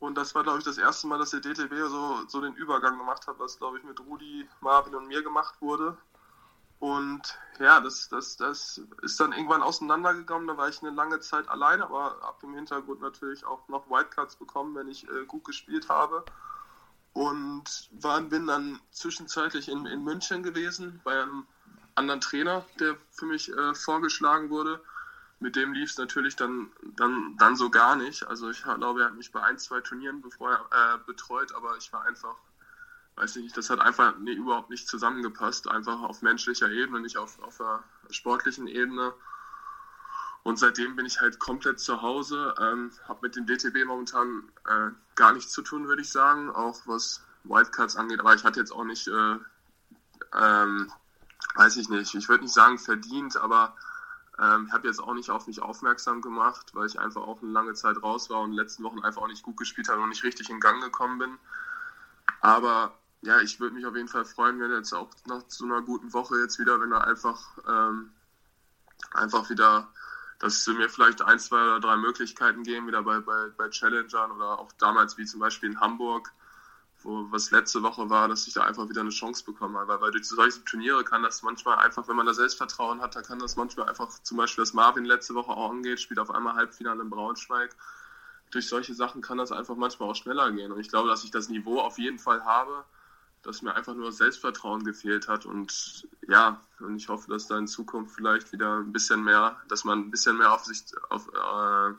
Und 0.00 0.16
das 0.16 0.34
war, 0.34 0.42
glaube 0.42 0.58
ich, 0.58 0.64
das 0.64 0.78
erste 0.78 1.06
Mal, 1.06 1.18
dass 1.18 1.30
der 1.30 1.40
DTB 1.40 1.74
so, 1.88 2.26
so 2.28 2.40
den 2.40 2.54
Übergang 2.54 2.98
gemacht 2.98 3.26
hat, 3.26 3.38
was, 3.38 3.58
glaube 3.58 3.78
ich, 3.78 3.84
mit 3.84 3.98
Rudi, 4.00 4.48
Marvin 4.60 4.94
und 4.94 5.06
mir 5.06 5.22
gemacht 5.22 5.54
wurde. 5.60 5.96
Und 6.78 7.38
ja, 7.58 7.80
das, 7.80 8.08
das, 8.10 8.36
das 8.36 8.80
ist 9.02 9.18
dann 9.18 9.32
irgendwann 9.32 9.62
auseinandergegangen. 9.62 10.46
Da 10.46 10.56
war 10.56 10.68
ich 10.68 10.82
eine 10.82 10.90
lange 10.90 11.20
Zeit 11.20 11.48
allein, 11.48 11.80
aber 11.82 12.22
ab 12.22 12.40
dem 12.40 12.54
Hintergrund 12.54 13.00
natürlich 13.00 13.44
auch 13.46 13.66
noch 13.68 13.88
Wildcards 13.88 14.36
bekommen, 14.36 14.74
wenn 14.74 14.88
ich 14.88 15.08
äh, 15.08 15.24
gut 15.26 15.44
gespielt 15.44 15.88
habe. 15.88 16.24
und 17.16 17.88
war, 17.92 18.20
bin 18.20 18.46
dann 18.46 18.78
zwischenzeitlich 18.90 19.68
in, 19.70 19.86
in 19.86 20.04
München 20.04 20.42
gewesen 20.42 21.00
bei 21.02 21.22
einem 21.22 21.46
anderen 21.94 22.20
Trainer, 22.20 22.66
der 22.78 22.98
für 23.10 23.24
mich 23.24 23.50
äh, 23.50 23.74
vorgeschlagen 23.74 24.50
wurde. 24.50 24.82
Mit 25.40 25.56
dem 25.56 25.72
lief 25.72 25.90
es 25.90 25.96
natürlich 25.96 26.36
dann, 26.36 26.70
dann, 26.96 27.36
dann 27.38 27.56
so 27.56 27.70
gar 27.70 27.96
nicht. 27.96 28.26
Also 28.26 28.50
ich 28.50 28.62
glaube, 28.62 29.00
er 29.00 29.06
hat 29.06 29.14
mich 29.14 29.32
bei 29.32 29.42
ein, 29.42 29.58
zwei 29.58 29.80
Turnieren 29.80 30.20
bevor 30.20 30.68
er, 30.70 30.94
äh, 30.94 30.98
betreut, 31.06 31.54
aber 31.54 31.76
ich 31.78 31.90
war 31.90 32.04
einfach, 32.04 32.34
weiß 33.16 33.36
ich 33.36 33.42
nicht, 33.42 33.56
das 33.56 33.70
hat 33.70 33.80
einfach 33.80 34.16
nee, 34.18 34.32
überhaupt 34.32 34.70
nicht 34.70 34.86
zusammengepasst. 34.88 35.68
Einfach 35.68 36.02
auf 36.02 36.22
menschlicher 36.22 36.70
Ebene, 36.70 37.00
nicht 37.00 37.16
auf, 37.16 37.40
auf 37.42 37.56
der 37.58 37.82
sportlichen 38.10 38.68
Ebene. 38.68 39.14
Und 40.42 40.58
seitdem 40.58 40.94
bin 40.94 41.06
ich 41.06 41.20
halt 41.20 41.40
komplett 41.40 41.80
zu 41.80 42.02
Hause, 42.02 42.54
ähm, 42.60 42.92
habe 43.08 43.20
mit 43.22 43.34
dem 43.34 43.46
DTB 43.46 43.84
momentan 43.84 44.44
äh, 44.68 44.90
gar 45.16 45.32
nichts 45.32 45.50
zu 45.50 45.62
tun, 45.62 45.88
würde 45.88 46.02
ich 46.02 46.10
sagen, 46.10 46.50
auch 46.50 46.82
was 46.84 47.24
Wildcards 47.44 47.96
angeht. 47.96 48.20
Aber 48.20 48.34
ich 48.34 48.44
hatte 48.44 48.60
jetzt 48.60 48.70
auch 48.70 48.84
nicht, 48.84 49.08
äh, 49.08 49.36
ähm, 50.34 50.92
weiß 51.56 51.76
ich 51.78 51.88
nicht, 51.88 52.14
ich 52.14 52.28
würde 52.28 52.44
nicht 52.44 52.54
sagen 52.54 52.78
verdient, 52.78 53.36
aber 53.36 53.74
ähm, 54.38 54.70
habe 54.70 54.86
jetzt 54.86 55.00
auch 55.00 55.14
nicht 55.14 55.30
auf 55.30 55.46
mich 55.46 55.62
aufmerksam 55.62 56.20
gemacht, 56.20 56.74
weil 56.74 56.86
ich 56.86 57.00
einfach 57.00 57.22
auch 57.22 57.42
eine 57.42 57.50
lange 57.50 57.74
Zeit 57.74 58.00
raus 58.02 58.28
war 58.28 58.40
und 58.40 58.50
in 58.50 58.52
den 58.52 58.60
letzten 58.60 58.84
Wochen 58.84 59.00
einfach 59.00 59.22
auch 59.22 59.28
nicht 59.28 59.42
gut 59.42 59.56
gespielt 59.56 59.88
habe 59.88 60.02
und 60.02 60.10
nicht 60.10 60.22
richtig 60.22 60.50
in 60.50 60.60
Gang 60.60 60.82
gekommen 60.82 61.18
bin. 61.18 61.38
Aber 62.40 62.92
ja, 63.22 63.40
ich 63.40 63.60
würde 63.60 63.74
mich 63.74 63.86
auf 63.86 63.96
jeden 63.96 64.08
Fall 64.08 64.24
freuen, 64.24 64.60
wenn 64.60 64.70
jetzt 64.70 64.92
auch 64.92 65.10
nach 65.26 65.42
so 65.48 65.64
einer 65.64 65.82
guten 65.82 66.12
Woche 66.12 66.38
jetzt 66.38 66.58
wieder, 66.58 66.80
wenn 66.80 66.92
er 66.92 67.06
einfach, 67.06 67.58
ähm, 67.68 68.10
einfach 69.12 69.50
wieder 69.50 69.88
dass 70.38 70.64
sie 70.64 70.74
mir 70.74 70.88
vielleicht 70.88 71.22
ein, 71.22 71.38
zwei 71.38 71.62
oder 71.62 71.80
drei 71.80 71.96
Möglichkeiten 71.96 72.62
geben, 72.62 72.86
wieder 72.86 73.02
bei, 73.02 73.20
bei, 73.20 73.48
bei 73.56 73.68
Challengern 73.70 74.30
oder 74.32 74.58
auch 74.58 74.72
damals 74.72 75.16
wie 75.16 75.24
zum 75.24 75.40
Beispiel 75.40 75.70
in 75.70 75.80
Hamburg, 75.80 76.32
wo 77.02 77.26
was 77.30 77.50
letzte 77.50 77.82
Woche 77.82 78.10
war, 78.10 78.28
dass 78.28 78.46
ich 78.46 78.54
da 78.54 78.64
einfach 78.64 78.88
wieder 78.88 79.00
eine 79.00 79.10
Chance 79.10 79.44
bekomme. 79.44 79.86
Weil, 79.86 80.00
weil 80.00 80.10
durch 80.10 80.28
solche 80.28 80.62
Turniere 80.64 81.04
kann 81.04 81.22
das 81.22 81.42
manchmal 81.42 81.78
einfach, 81.78 82.06
wenn 82.08 82.16
man 82.16 82.26
da 82.26 82.34
Selbstvertrauen 82.34 83.00
hat, 83.00 83.16
da 83.16 83.22
kann 83.22 83.38
das 83.38 83.56
manchmal 83.56 83.88
einfach, 83.88 84.10
zum 84.22 84.36
Beispiel, 84.36 84.62
dass 84.62 84.74
Marvin 84.74 85.04
letzte 85.04 85.34
Woche 85.34 85.52
auch 85.52 85.70
angeht, 85.70 86.00
spielt 86.00 86.20
auf 86.20 86.30
einmal 86.30 86.54
Halbfinale 86.54 87.02
in 87.02 87.10
Braunschweig. 87.10 87.74
Durch 88.50 88.68
solche 88.68 88.94
Sachen 88.94 89.22
kann 89.22 89.38
das 89.38 89.52
einfach 89.52 89.76
manchmal 89.76 90.10
auch 90.10 90.14
schneller 90.14 90.50
gehen. 90.52 90.70
Und 90.70 90.80
ich 90.80 90.88
glaube, 90.88 91.08
dass 91.08 91.24
ich 91.24 91.30
das 91.30 91.48
Niveau 91.48 91.80
auf 91.80 91.98
jeden 91.98 92.18
Fall 92.18 92.44
habe 92.44 92.84
dass 93.46 93.62
mir 93.62 93.74
einfach 93.74 93.94
nur 93.94 94.10
Selbstvertrauen 94.10 94.84
gefehlt 94.84 95.28
hat. 95.28 95.46
Und 95.46 96.08
ja, 96.28 96.60
und 96.80 96.96
ich 96.96 97.08
hoffe, 97.08 97.30
dass 97.30 97.46
da 97.46 97.56
in 97.56 97.68
Zukunft 97.68 98.16
vielleicht 98.16 98.52
wieder 98.52 98.78
ein 98.78 98.92
bisschen 98.92 99.22
mehr, 99.22 99.56
dass 99.68 99.84
man 99.84 100.00
ein 100.00 100.10
bisschen 100.10 100.36
mehr 100.36 100.52
auf 100.52 100.64
sich, 100.64 100.82
auf, 101.08 101.28
äh, 101.28 101.94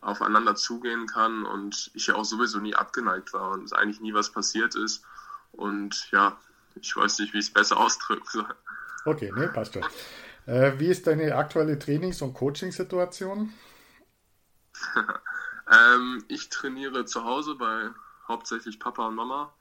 aufeinander 0.00 0.54
zugehen 0.54 1.06
kann 1.06 1.44
und 1.44 1.90
ich 1.94 2.06
ja 2.06 2.14
auch 2.14 2.24
sowieso 2.24 2.58
nie 2.58 2.74
abgeneigt 2.74 3.34
war 3.34 3.50
und 3.50 3.64
es 3.64 3.72
eigentlich 3.72 4.00
nie 4.00 4.14
was 4.14 4.30
passiert 4.30 4.74
ist. 4.74 5.04
Und 5.52 6.10
ja, 6.10 6.38
ich 6.74 6.96
weiß 6.96 7.18
nicht, 7.18 7.34
wie 7.34 7.38
ich 7.38 7.46
es 7.46 7.52
besser 7.52 7.76
ausdrücken 7.80 8.26
soll. 8.26 8.54
Okay, 9.04 9.30
ne, 9.32 9.48
passt 9.48 9.74
schon. 9.74 9.84
Äh, 10.46 10.78
wie 10.78 10.88
ist 10.88 11.06
deine 11.06 11.36
aktuelle 11.36 11.78
Trainings- 11.78 12.22
und 12.22 12.32
Coaching-Situation? 12.32 13.52
ähm, 15.70 16.24
ich 16.28 16.48
trainiere 16.48 17.04
zu 17.04 17.24
Hause 17.24 17.56
bei 17.56 17.90
hauptsächlich 18.26 18.80
Papa 18.80 19.06
und 19.06 19.16
Mama 19.16 19.52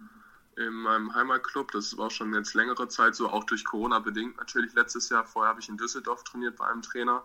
in 0.57 0.73
meinem 0.73 1.13
Heimatclub. 1.13 1.71
Das 1.71 1.97
war 1.97 2.09
schon 2.09 2.33
jetzt 2.33 2.53
längere 2.53 2.87
Zeit 2.87 3.15
so, 3.15 3.29
auch 3.29 3.43
durch 3.43 3.63
Corona 3.65 3.99
bedingt 3.99 4.37
natürlich 4.37 4.73
letztes 4.73 5.09
Jahr. 5.09 5.25
Vorher 5.25 5.49
habe 5.49 5.61
ich 5.61 5.69
in 5.69 5.77
Düsseldorf 5.77 6.23
trainiert 6.23 6.57
bei 6.57 6.67
einem 6.67 6.81
Trainer, 6.81 7.23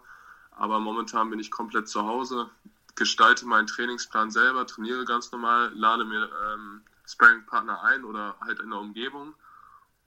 aber 0.53 0.79
momentan 0.79 1.31
bin 1.31 1.39
ich 1.39 1.51
komplett 1.51 1.89
zu 1.89 2.05
Hause, 2.05 2.49
gestalte 2.95 3.47
meinen 3.47 3.67
Trainingsplan 3.67 4.31
selber, 4.31 4.67
trainiere 4.67 5.05
ganz 5.05 5.31
normal, 5.33 5.73
lade 5.75 6.05
mir 6.05 6.31
ähm, 6.53 6.83
Sparring-Partner 7.07 7.83
ein 7.83 8.05
oder 8.05 8.37
halt 8.41 8.61
in 8.61 8.71
der 8.71 8.81
Umgebung. 8.81 9.35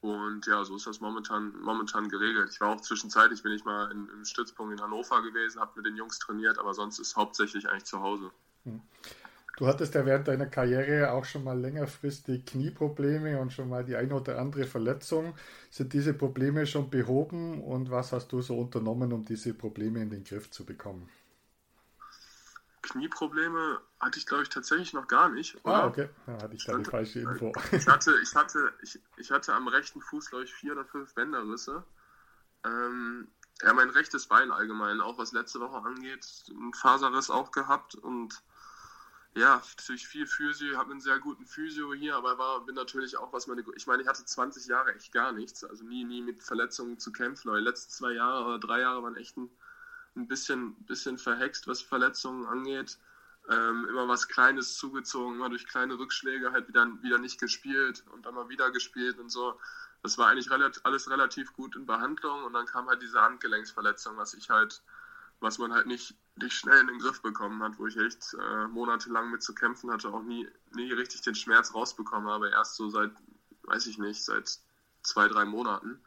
Und 0.01 0.47
ja, 0.47 0.63
so 0.63 0.77
ist 0.77 0.87
das 0.87 1.01
momentan, 1.01 1.53
momentan 1.61 2.07
geregelt. 2.07 2.49
Ich 2.51 2.61
war 2.61 2.69
auch 2.69 2.81
zwischenzeitlich, 2.81 3.43
bin 3.43 3.51
ich 3.51 3.65
mal 3.65 3.91
in, 3.91 4.07
im 4.07 4.23
Stützpunkt 4.23 4.73
in 4.73 4.81
Hannover 4.81 5.21
gewesen, 5.21 5.59
habe 5.59 5.71
mit 5.75 5.85
den 5.85 5.97
Jungs 5.97 6.19
trainiert, 6.19 6.57
aber 6.57 6.73
sonst 6.73 6.99
ist 6.99 7.17
hauptsächlich 7.17 7.67
eigentlich 7.69 7.83
zu 7.83 7.99
Hause. 7.99 8.31
Hm. 8.63 8.81
Du 9.59 9.67
hattest 9.67 9.93
ja 9.93 10.05
während 10.05 10.25
deiner 10.29 10.45
Karriere 10.45 11.11
auch 11.11 11.25
schon 11.25 11.43
mal 11.43 11.59
längerfristig 11.59 12.45
Knieprobleme 12.45 13.37
und 13.41 13.51
schon 13.51 13.67
mal 13.67 13.83
die 13.83 13.97
eine 13.97 14.15
oder 14.15 14.39
andere 14.39 14.63
Verletzung. 14.63 15.35
Sind 15.69 15.91
diese 15.91 16.13
Probleme 16.13 16.65
schon 16.65 16.89
behoben 16.89 17.61
und 17.61 17.91
was 17.91 18.13
hast 18.13 18.31
du 18.31 18.41
so 18.41 18.57
unternommen, 18.57 19.11
um 19.11 19.25
diese 19.25 19.53
Probleme 19.53 20.01
in 20.01 20.09
den 20.09 20.23
Griff 20.23 20.49
zu 20.49 20.65
bekommen? 20.65 21.09
Knieprobleme 22.83 23.81
hatte 23.99 24.17
ich, 24.17 24.25
glaube 24.25 24.43
ich, 24.43 24.49
tatsächlich 24.49 24.93
noch 24.93 25.09
gar 25.09 25.27
nicht. 25.27 25.57
Ah, 25.65 25.87
okay. 25.87 26.07
Da 26.25 26.41
hatte 26.41 26.55
ich 26.55 26.63
da 26.63 26.77
die 26.77 26.89
falsche 26.89 27.19
Info. 27.19 27.51
Ich 27.73 27.85
hatte, 27.85 28.15
ich, 28.23 28.33
hatte, 28.33 28.71
ich, 28.81 28.97
ich 29.17 29.29
hatte 29.29 29.53
am 29.53 29.67
rechten 29.67 29.99
Fuß, 29.99 30.29
glaube 30.29 30.45
ich, 30.45 30.53
vier 30.53 30.71
oder 30.71 30.85
fünf 30.85 31.13
Bänderrisse. 31.15 31.83
Ähm, 32.63 33.27
ja, 33.61 33.73
mein 33.73 33.89
rechtes 33.89 34.27
Bein 34.27 34.51
allgemein, 34.51 35.01
auch 35.01 35.17
was 35.17 35.33
letzte 35.33 35.59
Woche 35.59 35.85
angeht, 35.85 36.25
ein 36.47 36.73
Faserriss 36.73 37.29
auch 37.29 37.51
gehabt 37.51 37.95
und 37.95 38.41
ja, 39.35 39.61
natürlich 39.77 40.07
viel 40.07 40.25
Physio, 40.25 40.77
habe 40.77 40.91
einen 40.91 41.01
sehr 41.01 41.19
guten 41.19 41.45
Physio 41.45 41.93
hier, 41.93 42.15
aber 42.15 42.37
war, 42.37 42.65
bin 42.65 42.75
natürlich 42.75 43.15
auch, 43.17 43.31
was 43.31 43.47
meine, 43.47 43.63
ich 43.75 43.87
meine, 43.87 44.01
ich 44.01 44.07
hatte 44.07 44.25
20 44.25 44.67
Jahre 44.67 44.95
echt 44.95 45.11
gar 45.11 45.31
nichts, 45.31 45.63
also 45.63 45.83
nie, 45.83 46.03
nie 46.03 46.21
mit 46.21 46.41
Verletzungen 46.41 46.99
zu 46.99 47.11
kämpfen. 47.11 47.49
Aber 47.49 47.59
die 47.59 47.63
letzten 47.65 47.91
zwei 47.91 48.13
Jahre 48.13 48.45
oder 48.45 48.59
drei 48.59 48.81
Jahre 48.81 49.03
waren 49.03 49.15
echt 49.15 49.37
ein, 49.37 49.49
ein 50.15 50.27
bisschen, 50.27 50.75
bisschen 50.85 51.17
verhext, 51.17 51.67
was 51.67 51.81
Verletzungen 51.81 52.47
angeht. 52.47 52.97
Ähm, 53.49 53.87
immer 53.89 54.07
was 54.07 54.27
Kleines 54.27 54.77
zugezogen, 54.77 55.35
immer 55.35 55.49
durch 55.49 55.65
kleine 55.67 55.97
Rückschläge 55.97 56.51
halt 56.51 56.67
wieder, 56.67 56.87
wieder 57.01 57.17
nicht 57.17 57.39
gespielt 57.39 58.03
und 58.11 58.25
dann 58.25 58.35
mal 58.35 58.49
wieder 58.49 58.71
gespielt 58.71 59.19
und 59.19 59.29
so. 59.29 59.59
Das 60.03 60.17
war 60.17 60.27
eigentlich 60.27 60.51
relativ, 60.51 60.81
alles 60.85 61.09
relativ 61.09 61.53
gut 61.53 61.75
in 61.75 61.85
Behandlung 61.85 62.43
und 62.43 62.53
dann 62.53 62.65
kam 62.65 62.87
halt 62.87 63.01
diese 63.01 63.21
Handgelenksverletzung, 63.21 64.17
was 64.17 64.33
ich 64.33 64.49
halt 64.49 64.81
was 65.39 65.57
man 65.57 65.73
halt 65.73 65.87
nicht, 65.87 66.15
nicht 66.35 66.53
schnell 66.53 66.79
in 66.79 66.87
den 66.87 66.99
Griff 66.99 67.21
bekommen 67.21 67.61
hat, 67.63 67.79
wo 67.79 67.87
ich 67.87 67.97
echt 67.97 68.33
äh, 68.33 68.67
monatelang 68.67 69.31
mit 69.31 69.43
zu 69.43 69.53
kämpfen 69.53 69.91
hatte, 69.91 70.09
auch 70.09 70.23
nie, 70.23 70.47
nie 70.73 70.91
richtig 70.91 71.21
den 71.21 71.35
Schmerz 71.35 71.73
rausbekommen 71.73 72.29
habe, 72.29 72.49
erst 72.49 72.75
so 72.75 72.89
seit, 72.89 73.11
weiß 73.63 73.87
ich 73.87 73.97
nicht, 73.97 74.23
seit 74.23 74.59
zwei, 75.03 75.27
drei 75.27 75.45
Monaten. 75.45 76.01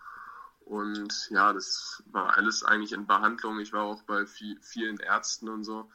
Und 0.64 1.28
ja, 1.30 1.52
das 1.52 2.02
war 2.06 2.36
alles 2.36 2.62
eigentlich 2.62 2.92
in 2.92 3.06
Behandlung. 3.06 3.58
Ich 3.58 3.72
war 3.72 3.82
auch 3.82 4.02
bei 4.02 4.26
viel, 4.26 4.60
vielen 4.60 4.98
Ärzten 4.98 5.48
und 5.48 5.64
so. 5.64 5.90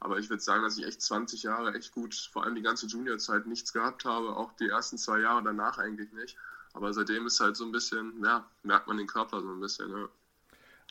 Aber 0.00 0.18
ich 0.18 0.30
würde 0.30 0.42
sagen, 0.42 0.62
dass 0.62 0.78
ich 0.78 0.84
echt 0.84 1.02
20 1.02 1.44
Jahre 1.44 1.74
echt 1.74 1.92
gut, 1.92 2.14
vor 2.32 2.44
allem 2.44 2.54
die 2.54 2.62
ganze 2.62 2.86
Juniorzeit, 2.86 3.46
nichts 3.46 3.72
gehabt 3.72 4.04
habe. 4.04 4.36
Auch 4.36 4.52
die 4.54 4.68
ersten 4.68 4.98
zwei 4.98 5.20
Jahre 5.20 5.42
danach 5.42 5.78
eigentlich 5.78 6.12
nicht. 6.12 6.36
Aber 6.72 6.92
seitdem 6.92 7.26
ist 7.26 7.40
halt 7.40 7.56
so 7.56 7.64
ein 7.64 7.72
bisschen, 7.72 8.24
ja, 8.24 8.48
merkt 8.62 8.86
man 8.86 8.96
den 8.96 9.06
Körper 9.06 9.40
so 9.40 9.48
ein 9.48 9.60
bisschen. 9.60 9.90
Ja. 9.90 10.08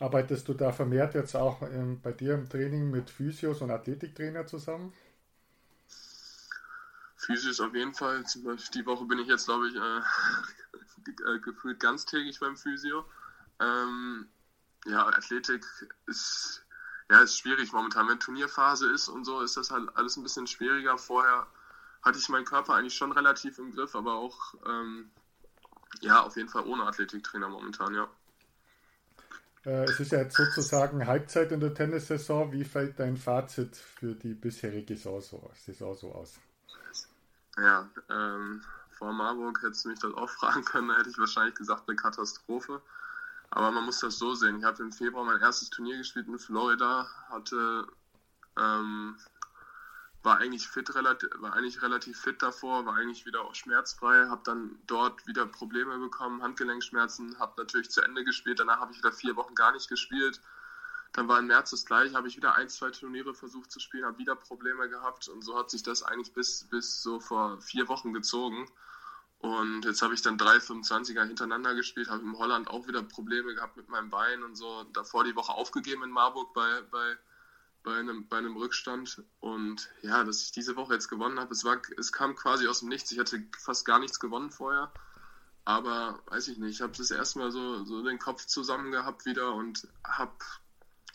Arbeitest 0.01 0.47
du 0.47 0.55
da 0.55 0.71
vermehrt 0.71 1.13
jetzt 1.13 1.35
auch 1.35 1.61
ähm, 1.61 2.01
bei 2.01 2.11
dir 2.11 2.33
im 2.33 2.49
Training 2.49 2.89
mit 2.89 3.11
Physios 3.11 3.61
und 3.61 3.69
Athletiktrainer 3.69 4.47
zusammen? 4.47 4.91
Physios 7.17 7.59
auf 7.59 7.75
jeden 7.75 7.93
Fall. 7.93 8.23
Die 8.73 8.85
Woche 8.87 9.05
bin 9.05 9.19
ich 9.19 9.27
jetzt, 9.27 9.45
glaube 9.45 9.67
ich, 9.69 9.75
äh, 11.35 11.39
gefühlt 11.41 11.79
ganztägig 11.79 12.39
beim 12.39 12.57
Physio. 12.57 13.05
Ähm, 13.59 14.27
ja, 14.87 15.05
Athletik 15.05 15.63
ist, 16.07 16.65
ja, 17.11 17.19
ist 17.19 17.37
schwierig 17.37 17.71
momentan. 17.71 18.09
Wenn 18.09 18.19
Turnierphase 18.19 18.91
ist 18.91 19.07
und 19.07 19.23
so, 19.23 19.41
ist 19.41 19.55
das 19.55 19.69
halt 19.69 19.95
alles 19.95 20.17
ein 20.17 20.23
bisschen 20.23 20.47
schwieriger. 20.47 20.97
Vorher 20.97 21.45
hatte 22.01 22.17
ich 22.17 22.27
meinen 22.27 22.45
Körper 22.45 22.73
eigentlich 22.73 22.95
schon 22.95 23.11
relativ 23.11 23.59
im 23.59 23.71
Griff, 23.71 23.95
aber 23.95 24.15
auch, 24.15 24.55
ähm, 24.65 25.11
ja, 25.99 26.23
auf 26.23 26.37
jeden 26.37 26.49
Fall 26.49 26.65
ohne 26.65 26.87
Athletiktrainer 26.87 27.49
momentan, 27.49 27.93
ja. 27.93 28.09
Äh, 29.65 29.83
es 29.85 29.99
ist 29.99 30.11
ja 30.11 30.19
jetzt 30.19 30.37
sozusagen 30.37 31.05
Halbzeit 31.05 31.51
in 31.51 31.59
der 31.59 31.73
Tennissaison. 31.73 32.51
Wie 32.51 32.63
fällt 32.63 32.99
dein 32.99 33.17
Fazit 33.17 33.75
für 33.75 34.15
die 34.15 34.33
bisherige 34.33 34.95
Saison 34.95 35.21
so, 35.21 35.51
Saison 35.55 35.95
so 35.95 36.11
aus? 36.13 36.39
Ja, 37.57 37.89
ähm, 38.09 38.63
vor 38.89 39.13
Marburg 39.13 39.61
hättest 39.61 39.85
du 39.85 39.89
mich 39.89 39.99
das 39.99 40.13
auch 40.13 40.29
fragen 40.39 40.63
können, 40.65 40.87
da 40.87 40.97
hätte 40.97 41.09
ich 41.09 41.17
wahrscheinlich 41.17 41.55
gesagt, 41.55 41.87
eine 41.87 41.95
Katastrophe. 41.95 42.81
Aber 43.49 43.71
man 43.71 43.85
muss 43.85 43.99
das 43.99 44.17
so 44.17 44.33
sehen. 44.33 44.59
Ich 44.59 44.63
habe 44.63 44.81
im 44.81 44.93
Februar 44.93 45.25
mein 45.25 45.41
erstes 45.41 45.69
Turnier 45.69 45.97
gespielt 45.97 46.27
in 46.27 46.39
Florida, 46.39 47.05
hatte 47.29 47.85
ähm, 48.57 49.17
war 50.23 50.37
eigentlich 50.37 50.67
fit, 50.67 50.93
relativ, 50.93 51.29
war 51.37 51.53
eigentlich 51.53 51.81
relativ 51.81 52.19
fit 52.19 52.41
davor, 52.41 52.85
war 52.85 52.95
eigentlich 52.95 53.25
wieder 53.25 53.41
auch 53.41 53.55
schmerzfrei, 53.55 54.27
habe 54.27 54.41
dann 54.43 54.77
dort 54.85 55.25
wieder 55.25 55.45
Probleme 55.47 55.97
bekommen, 55.97 56.43
Handgelenkschmerzen, 56.43 57.39
habe 57.39 57.53
natürlich 57.61 57.89
zu 57.89 58.01
Ende 58.01 58.23
gespielt, 58.23 58.59
danach 58.59 58.79
habe 58.79 58.91
ich 58.91 58.99
wieder 58.99 59.11
vier 59.11 59.35
Wochen 59.35 59.55
gar 59.55 59.71
nicht 59.71 59.89
gespielt. 59.89 60.39
Dann 61.13 61.27
war 61.27 61.39
im 61.39 61.47
März 61.47 61.71
das 61.71 61.85
gleiche, 61.85 62.15
habe 62.15 62.27
ich 62.27 62.37
wieder 62.37 62.55
ein, 62.55 62.69
zwei 62.69 62.89
Turniere 62.91 63.33
versucht 63.33 63.71
zu 63.71 63.79
spielen, 63.79 64.05
habe 64.05 64.17
wieder 64.17 64.35
Probleme 64.35 64.87
gehabt 64.87 65.27
und 65.27 65.41
so 65.41 65.57
hat 65.57 65.69
sich 65.69 65.83
das 65.83 66.03
eigentlich 66.03 66.33
bis, 66.33 66.65
bis 66.69 67.01
so 67.01 67.19
vor 67.19 67.59
vier 67.59 67.89
Wochen 67.89 68.13
gezogen. 68.13 68.69
Und 69.39 69.85
jetzt 69.85 70.03
habe 70.03 70.13
ich 70.13 70.21
dann 70.21 70.37
drei 70.37 70.57
25er 70.57 71.25
hintereinander 71.25 71.73
gespielt, 71.73 72.09
habe 72.09 72.21
in 72.21 72.37
Holland 72.37 72.69
auch 72.69 72.87
wieder 72.87 73.01
Probleme 73.01 73.55
gehabt 73.55 73.75
mit 73.75 73.89
meinem 73.89 74.11
Bein 74.11 74.43
und 74.43 74.55
so. 74.55 74.83
Davor 74.93 75.23
die 75.23 75.35
Woche 75.35 75.51
aufgegeben 75.51 76.03
in 76.03 76.11
Marburg 76.11 76.53
bei, 76.53 76.81
bei 76.91 77.17
bei 77.83 77.95
einem, 77.95 78.27
bei 78.27 78.37
einem 78.37 78.55
Rückstand. 78.57 79.23
Und 79.39 79.89
ja, 80.01 80.23
dass 80.23 80.41
ich 80.41 80.51
diese 80.51 80.75
Woche 80.75 80.93
jetzt 80.93 81.09
gewonnen 81.09 81.39
habe, 81.39 81.53
es, 81.53 81.63
war, 81.63 81.81
es 81.97 82.11
kam 82.11 82.35
quasi 82.35 82.67
aus 82.67 82.79
dem 82.79 82.89
Nichts. 82.89 83.11
Ich 83.11 83.19
hatte 83.19 83.43
fast 83.57 83.85
gar 83.85 83.99
nichts 83.99 84.19
gewonnen 84.19 84.51
vorher. 84.51 84.91
Aber 85.65 86.19
weiß 86.27 86.47
ich 86.47 86.57
nicht, 86.57 86.75
ich 86.75 86.81
habe 86.81 86.93
das 86.97 87.11
erstmal 87.11 87.51
so, 87.51 87.83
so 87.85 88.03
den 88.03 88.19
Kopf 88.19 88.45
zusammen 88.45 88.91
gehabt 88.91 89.25
wieder 89.25 89.53
und 89.53 89.87
habe, 90.03 90.33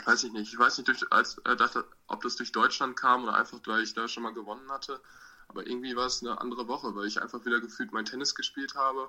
weiß 0.05 0.25
ich 0.25 0.33
nicht, 0.33 0.53
ich 0.53 0.59
weiß 0.59 0.79
nicht, 0.79 0.89
durch, 0.89 1.05
als, 1.11 1.39
äh, 1.39 1.57
dachte, 1.57 1.87
ob 2.07 2.23
das 2.23 2.37
durch 2.37 2.53
Deutschland 2.53 2.97
kam 2.97 3.25
oder 3.25 3.35
einfach, 3.35 3.59
weil 3.67 3.83
ich 3.83 3.95
da 3.95 4.07
schon 4.07 4.23
mal 4.23 4.35
gewonnen 4.35 4.71
hatte. 4.71 5.01
Aber 5.49 5.67
irgendwie 5.67 5.97
war 5.97 6.07
es 6.07 6.23
eine 6.23 6.41
andere 6.41 6.69
Woche, 6.69 6.95
weil 6.95 7.07
ich 7.07 7.21
einfach 7.21 7.45
wieder 7.45 7.61
gefühlt 7.61 7.93
mein 7.93 8.05
Tennis 8.05 8.35
gespielt 8.35 8.75
habe 8.75 9.09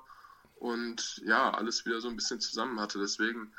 und 0.56 1.22
ja, 1.26 1.52
alles 1.52 1.86
wieder 1.86 2.02
so 2.02 2.10
ein 2.10 2.16
bisschen 2.16 2.40
zusammen 2.40 2.80
hatte. 2.80 3.00
Deswegen 3.00 3.54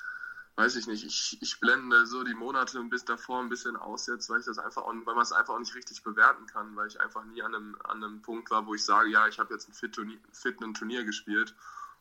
weiß 0.58 0.74
ich 0.74 0.88
nicht, 0.88 1.04
ich, 1.04 1.38
ich 1.40 1.60
blende 1.60 2.04
so 2.04 2.24
die 2.24 2.34
Monate 2.34 2.82
bis 2.82 3.04
davor 3.04 3.40
ein 3.40 3.48
bisschen 3.48 3.76
aus 3.76 4.08
jetzt, 4.08 4.28
weil 4.28 4.40
ich 4.40 4.46
das 4.46 4.58
einfach 4.58 4.82
auch, 4.82 4.92
weil 4.92 5.14
man 5.14 5.22
es 5.22 5.30
einfach 5.30 5.54
auch 5.54 5.58
nicht 5.60 5.76
richtig 5.76 6.02
bewerten 6.02 6.46
kann, 6.46 6.74
weil 6.74 6.88
ich 6.88 7.00
einfach 7.00 7.24
nie 7.24 7.42
an 7.42 7.54
einem, 7.54 7.76
an 7.84 8.02
einem 8.02 8.22
Punkt 8.22 8.50
war, 8.50 8.66
wo 8.66 8.74
ich 8.74 8.84
sage, 8.84 9.08
ja, 9.08 9.28
ich 9.28 9.38
habe 9.38 9.54
jetzt 9.54 9.68
ein 9.68 9.72
fit, 9.72 9.94
Turnier, 9.94 10.18
fit 10.32 10.60
ein 10.60 10.74
Turnier 10.74 11.04
gespielt. 11.04 11.54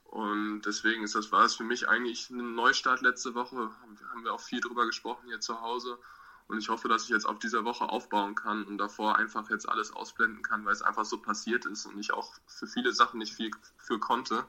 Und 0.05 0.63
deswegen 0.63 1.03
ist 1.03 1.13
das, 1.13 1.31
war 1.31 1.45
es 1.45 1.53
für 1.53 1.65
mich 1.65 1.87
eigentlich 1.87 2.31
ein 2.31 2.55
Neustart 2.55 3.01
letzte 3.01 3.35
Woche. 3.35 3.69
Haben 4.09 4.23
wir 4.23 4.33
auch 4.33 4.41
viel 4.41 4.59
drüber 4.59 4.87
gesprochen 4.87 5.27
hier 5.27 5.39
zu 5.39 5.61
Hause. 5.61 5.99
Und 6.47 6.57
ich 6.57 6.69
hoffe, 6.69 6.87
dass 6.87 7.03
ich 7.03 7.09
jetzt 7.09 7.27
auf 7.27 7.37
dieser 7.37 7.63
Woche 7.63 7.87
aufbauen 7.87 8.33
kann 8.33 8.63
und 8.63 8.79
davor 8.79 9.17
einfach 9.17 9.51
jetzt 9.51 9.69
alles 9.69 9.91
ausblenden 9.91 10.41
kann, 10.41 10.65
weil 10.65 10.73
es 10.73 10.81
einfach 10.81 11.05
so 11.05 11.19
passiert 11.19 11.65
ist 11.65 11.85
und 11.85 11.99
ich 11.99 12.11
auch 12.11 12.33
für 12.47 12.65
viele 12.65 12.91
Sachen 12.91 13.19
nicht 13.19 13.35
viel 13.35 13.51
für 13.77 13.99
konnte. 13.99 14.45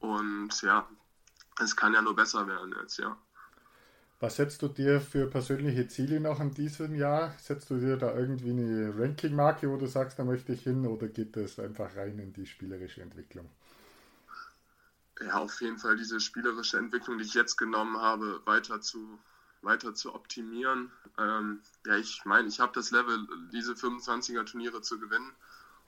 Und 0.00 0.62
ja, 0.62 0.88
es 1.60 1.76
kann 1.76 1.94
ja 1.94 2.02
nur 2.02 2.16
besser 2.16 2.46
werden 2.46 2.74
jetzt, 2.80 2.98
ja. 2.98 3.16
Was 4.20 4.36
setzt 4.36 4.60
du 4.60 4.68
dir 4.68 5.00
für 5.00 5.26
persönliche 5.26 5.88
Ziele 5.88 6.20
noch 6.20 6.40
in 6.40 6.52
diesem 6.52 6.94
Jahr? 6.94 7.34
Setzt 7.38 7.70
du 7.70 7.78
dir 7.78 7.96
da 7.96 8.14
irgendwie 8.14 8.50
eine 8.50 8.92
Ranking-Marke, 8.94 9.70
wo 9.70 9.78
du 9.78 9.86
sagst, 9.86 10.18
da 10.18 10.24
möchte 10.24 10.52
ich 10.52 10.62
hin, 10.62 10.86
oder 10.86 11.08
geht 11.08 11.36
das 11.36 11.58
einfach 11.58 11.96
rein 11.96 12.18
in 12.18 12.32
die 12.34 12.44
spielerische 12.44 13.00
Entwicklung? 13.00 13.48
Ja, 15.22 15.38
auf 15.38 15.60
jeden 15.62 15.78
Fall 15.78 15.96
diese 15.96 16.20
spielerische 16.20 16.76
Entwicklung, 16.76 17.16
die 17.16 17.24
ich 17.24 17.32
jetzt 17.32 17.56
genommen 17.56 17.96
habe, 17.96 18.42
weiter 18.44 18.82
zu, 18.82 19.18
weiter 19.62 19.94
zu 19.94 20.14
optimieren. 20.14 20.92
Ähm, 21.18 21.60
ja, 21.86 21.96
ich 21.96 22.22
meine, 22.26 22.48
ich 22.48 22.60
habe 22.60 22.72
das 22.74 22.90
Level, 22.90 23.26
diese 23.52 23.72
25er 23.72 24.44
Turniere 24.44 24.82
zu 24.82 24.98
gewinnen. 24.98 25.32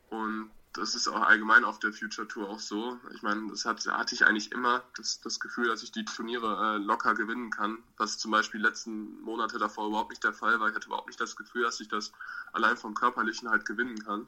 Und 0.09 0.51
das 0.73 0.95
ist 0.95 1.07
auch 1.09 1.21
allgemein 1.21 1.65
auf 1.65 1.79
der 1.79 1.93
Future 1.93 2.27
Tour 2.27 2.49
auch 2.49 2.61
so. 2.61 2.99
Ich 3.15 3.23
meine, 3.23 3.49
das 3.51 3.65
hat, 3.67 3.87
hatte 3.87 4.15
ich 4.15 4.25
eigentlich 4.25 4.53
immer 4.53 4.83
das, 4.97 5.21
das 5.21 5.39
Gefühl, 5.39 5.69
dass 5.69 5.83
ich 5.83 5.93
die 5.93 6.05
Turniere 6.05 6.77
äh, 6.77 6.79
locker 6.79 7.15
gewinnen 7.15 7.51
kann, 7.51 7.79
was 7.99 8.19
zum 8.19 8.31
Beispiel 8.31 8.61
die 8.61 8.67
letzten 8.67 9.21
Monate 9.21 9.59
davor 9.59 9.89
überhaupt 9.89 10.11
nicht 10.11 10.25
der 10.25 10.33
Fall 10.33 10.59
war. 10.61 10.69
Ich 10.69 10.75
hatte 10.75 10.87
überhaupt 10.87 11.09
nicht 11.09 11.21
das 11.21 11.37
Gefühl, 11.37 11.63
dass 11.63 11.81
ich 11.81 11.89
das 11.89 12.13
allein 12.53 12.77
vom 12.77 12.95
Körperlichen 12.95 13.51
halt 13.51 13.67
gewinnen 13.67 13.99
kann. 14.03 14.27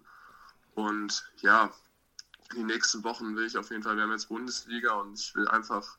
Und 0.75 1.25
ja, 1.41 1.73
die 2.55 2.65
nächsten 2.65 3.05
Wochen 3.05 3.37
will 3.37 3.47
ich 3.47 3.57
auf 3.57 3.71
jeden 3.71 3.83
Fall, 3.83 3.97
wir 3.97 4.03
haben 4.03 4.13
jetzt 4.13 4.29
Bundesliga 4.29 4.93
und 4.93 5.19
ich 5.19 5.35
will 5.35 5.49
einfach 5.49 5.97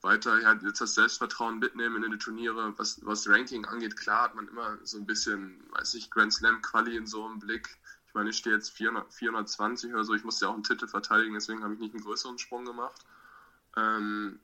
weiter 0.00 0.40
ja, 0.40 0.54
jetzt 0.54 0.80
das 0.80 0.94
Selbstvertrauen 0.94 1.58
mitnehmen 1.58 2.02
in 2.02 2.10
die 2.10 2.18
Turniere. 2.18 2.74
Was, 2.78 3.04
was 3.04 3.28
Ranking 3.28 3.64
angeht, 3.64 3.96
klar 3.96 4.24
hat 4.24 4.34
man 4.34 4.48
immer 4.48 4.78
so 4.82 4.98
ein 4.98 5.06
bisschen, 5.06 5.62
weiß 5.70 5.94
ich, 5.94 6.10
Grand 6.10 6.32
Slam 6.32 6.62
Quali 6.62 6.96
in 6.96 7.06
so 7.06 7.24
einem 7.24 7.38
Blick 7.38 7.78
ich 8.08 8.14
meine, 8.14 8.30
ich 8.30 8.38
stehe 8.38 8.56
jetzt 8.56 8.70
400, 8.70 9.12
420 9.12 9.92
oder 9.92 10.04
so. 10.04 10.14
Ich 10.14 10.24
musste 10.24 10.46
ja 10.46 10.50
auch 10.50 10.54
einen 10.54 10.62
Titel 10.62 10.88
verteidigen, 10.88 11.34
deswegen 11.34 11.62
habe 11.62 11.74
ich 11.74 11.80
nicht 11.80 11.94
einen 11.94 12.02
größeren 12.02 12.38
Sprung 12.38 12.64
gemacht. 12.64 13.04
Ähm, 13.76 14.40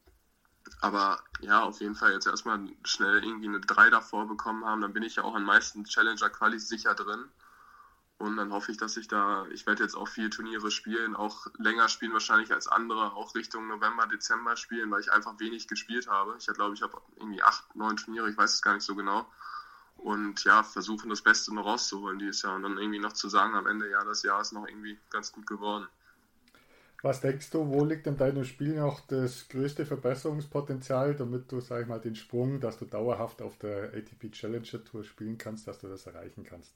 aber 0.81 1.23
ja, 1.41 1.63
auf 1.63 1.81
jeden 1.81 1.95
Fall 1.95 2.13
jetzt 2.13 2.27
erstmal 2.27 2.61
schnell 2.85 3.25
irgendwie 3.25 3.49
eine 3.49 3.61
3 3.61 3.89
davor 3.89 4.29
bekommen 4.29 4.67
haben. 4.67 4.83
Dann 4.83 4.93
bin 4.93 5.03
ich 5.03 5.17
ja 5.17 5.25
auch 5.25 5.35
an 5.35 5.45
meisten 5.45 5.85
Challenger-Qualis 5.85 6.69
sicher 6.69 6.95
drin. 6.95 7.31
Und 8.19 8.37
dann 8.37 8.53
hoffe 8.53 8.71
ich, 8.71 8.79
dass 8.79 8.97
ich 8.97 9.09
da, 9.09 9.47
ich 9.47 9.67
werde 9.67 9.83
jetzt 9.83 9.97
auch 9.97 10.09
viele 10.09 10.31
Turniere 10.31 10.71
spielen, 10.71 11.17
auch 11.17 11.47
länger 11.59 11.89
spielen 11.89 12.13
wahrscheinlich 12.13 12.53
als 12.53 12.69
andere, 12.69 13.15
auch 13.15 13.35
Richtung 13.35 13.67
November, 13.67 14.07
Dezember 14.07 14.57
spielen, 14.57 14.91
weil 14.91 15.01
ich 15.01 15.11
einfach 15.11 15.41
wenig 15.41 15.69
gespielt 15.69 16.07
habe. 16.07 16.37
Ich 16.39 16.47
glaube, 16.47 16.75
ich 16.75 16.83
habe 16.83 17.01
irgendwie 17.17 17.43
acht, 17.43 17.75
neun 17.75 17.97
Turniere, 17.97 18.31
ich 18.31 18.37
weiß 18.37 18.55
es 18.55 18.63
gar 18.63 18.75
nicht 18.75 18.85
so 18.85 18.95
genau 18.95 19.27
und 20.05 20.45
ja, 20.45 20.63
versuchen 20.63 21.09
das 21.09 21.23
Beste 21.23 21.55
noch 21.55 21.65
rauszuholen 21.65 22.19
dieses 22.19 22.43
Jahr 22.43 22.57
und 22.57 22.63
dann 22.63 22.77
irgendwie 22.77 22.99
noch 22.99 23.15
zu 23.15 23.31
sagen 23.31 23.55
am 23.55 23.67
Ende, 23.67 23.91
ja, 23.91 24.05
das 24.05 24.23
Jahr 24.23 24.43
ist 24.43 24.53
noch 24.53 24.69
irgendwie 24.69 24.99
ganz 25.09 25.33
gut 25.33 25.47
geworden. 25.47 25.89
Was 27.03 27.23
denkst 27.23 27.51
du, 27.51 27.67
wo 27.69 27.85
liegt 27.85 28.07
in 28.07 28.19
deinem 28.19 28.45
Spiel 28.45 28.77
noch 28.77 29.01
das 29.07 29.49
größte 29.49 29.87
Verbesserungspotenzial, 29.87 31.15
damit 31.15 31.51
du, 31.51 31.61
sag 31.61 31.83
ich 31.83 31.89
mal, 31.89 32.01
den 32.01 32.17
Sprung, 32.17 32.61
dass 32.61 32.79
du 32.79 32.85
dauerhaft 32.85 33.41
auf 33.41 33.59
der 33.59 33.95
ATP 33.95 34.31
Challenger 34.31 34.85
Tour 34.85 35.05
spielen 35.05 35.39
kannst, 35.39 35.67
dass 35.69 35.79
du 35.79 35.89
das 35.89 36.07
erreichen 36.07 36.45
kannst? 36.45 36.75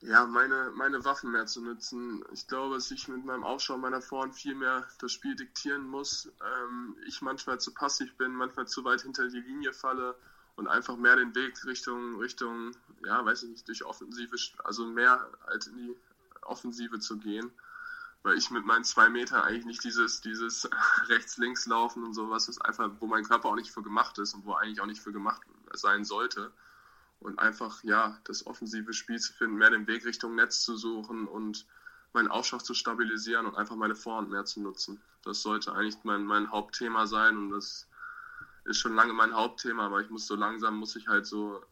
Ja, 0.00 0.26
meine, 0.26 0.72
meine 0.74 1.02
Waffen 1.06 1.32
mehr 1.32 1.46
zu 1.46 1.62
nutzen. 1.62 2.22
Ich 2.32 2.46
glaube, 2.46 2.74
dass 2.74 2.90
ich 2.90 3.08
mit 3.08 3.24
meinem 3.24 3.44
Aufschau 3.44 3.78
meiner 3.78 4.02
Vorhand 4.02 4.34
viel 4.34 4.54
mehr 4.54 4.86
das 4.98 5.12
Spiel 5.12 5.34
diktieren 5.36 5.88
muss. 5.88 6.26
Ähm, 6.26 6.96
ich 7.06 7.22
manchmal 7.22 7.60
zu 7.60 7.72
passiv 7.72 8.14
bin, 8.18 8.32
manchmal 8.32 8.66
zu 8.66 8.84
weit 8.84 9.00
hinter 9.00 9.28
die 9.28 9.40
Linie 9.40 9.72
falle 9.72 10.16
und 10.56 10.68
einfach 10.68 10.96
mehr 10.96 11.16
den 11.16 11.34
Weg 11.34 11.64
Richtung, 11.66 12.18
Richtung, 12.18 12.72
ja, 13.04 13.24
weiß 13.24 13.44
ich 13.44 13.50
nicht, 13.50 13.68
durch 13.68 13.84
Offensive, 13.84 14.36
also 14.64 14.86
mehr 14.86 15.30
halt 15.46 15.66
in 15.66 15.76
die 15.76 15.96
Offensive 16.42 16.98
zu 16.98 17.18
gehen. 17.18 17.50
Weil 18.22 18.38
ich 18.38 18.50
mit 18.50 18.64
meinen 18.64 18.82
zwei 18.82 19.08
Metern 19.08 19.42
eigentlich 19.42 19.66
nicht 19.66 19.84
dieses, 19.84 20.20
dieses 20.20 20.68
rechts-links 21.08 21.66
laufen 21.66 22.02
und 22.02 22.14
sowas 22.14 22.48
ist 22.48 22.64
einfach, 22.64 22.90
wo 22.98 23.06
mein 23.06 23.24
Körper 23.24 23.50
auch 23.50 23.54
nicht 23.54 23.70
für 23.70 23.82
gemacht 23.82 24.18
ist 24.18 24.34
und 24.34 24.44
wo 24.44 24.54
eigentlich 24.54 24.80
auch 24.80 24.86
nicht 24.86 25.00
für 25.00 25.12
gemacht 25.12 25.42
sein 25.74 26.04
sollte. 26.04 26.50
Und 27.20 27.38
einfach, 27.38 27.82
ja, 27.84 28.18
das 28.24 28.46
offensive 28.46 28.92
Spiel 28.92 29.18
zu 29.18 29.32
finden, 29.32 29.56
mehr 29.56 29.70
den 29.70 29.86
Weg 29.86 30.04
Richtung 30.04 30.34
Netz 30.34 30.62
zu 30.62 30.76
suchen 30.76 31.26
und 31.28 31.66
meinen 32.12 32.28
Aufschlag 32.28 32.64
zu 32.64 32.74
stabilisieren 32.74 33.46
und 33.46 33.56
einfach 33.56 33.76
meine 33.76 33.94
Vorhand 33.94 34.30
mehr 34.30 34.44
zu 34.44 34.60
nutzen. 34.60 35.00
Das 35.22 35.42
sollte 35.42 35.72
eigentlich 35.72 35.98
mein, 36.02 36.24
mein 36.24 36.50
Hauptthema 36.50 37.06
sein 37.06 37.36
und 37.36 37.50
das 37.50 37.86
ist 38.66 38.78
schon 38.78 38.94
lange 38.94 39.12
mein 39.12 39.34
Hauptthema, 39.34 39.86
aber 39.86 40.00
ich 40.00 40.10
muss 40.10 40.26
so 40.26 40.34
langsam, 40.34 40.76
muss 40.76 40.96
ich 40.96 41.08
halt 41.08 41.26
so 41.26 41.62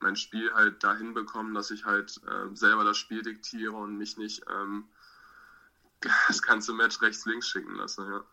mein 0.00 0.16
Spiel 0.16 0.52
halt 0.52 0.82
dahin 0.82 1.14
bekommen, 1.14 1.54
dass 1.54 1.70
ich 1.70 1.84
halt 1.84 2.20
äh, 2.26 2.54
selber 2.54 2.84
das 2.84 2.96
Spiel 2.96 3.22
diktiere 3.22 3.72
und 3.72 3.96
mich 3.96 4.16
nicht 4.16 4.42
ähm, 4.50 4.84
das 6.28 6.42
ganze 6.42 6.72
Match 6.72 7.00
rechts-links 7.02 7.48
schicken 7.48 7.74
lasse. 7.74 8.02
Ja. 8.02 8.24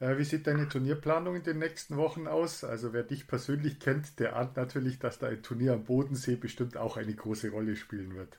Äh, 0.00 0.18
wie 0.18 0.24
sieht 0.24 0.46
deine 0.46 0.68
Turnierplanung 0.68 1.36
in 1.36 1.42
den 1.42 1.58
nächsten 1.58 1.96
Wochen 1.96 2.28
aus? 2.28 2.62
Also 2.62 2.92
wer 2.92 3.02
dich 3.02 3.26
persönlich 3.26 3.80
kennt, 3.80 4.18
der 4.20 4.36
ahnt 4.36 4.56
natürlich, 4.56 4.98
dass 4.98 5.18
da 5.18 5.26
ein 5.26 5.42
Turnier 5.42 5.72
am 5.72 5.84
Bodensee 5.84 6.36
bestimmt 6.36 6.76
auch 6.76 6.96
eine 6.96 7.14
große 7.14 7.50
Rolle 7.50 7.76
spielen 7.76 8.14
wird. 8.14 8.38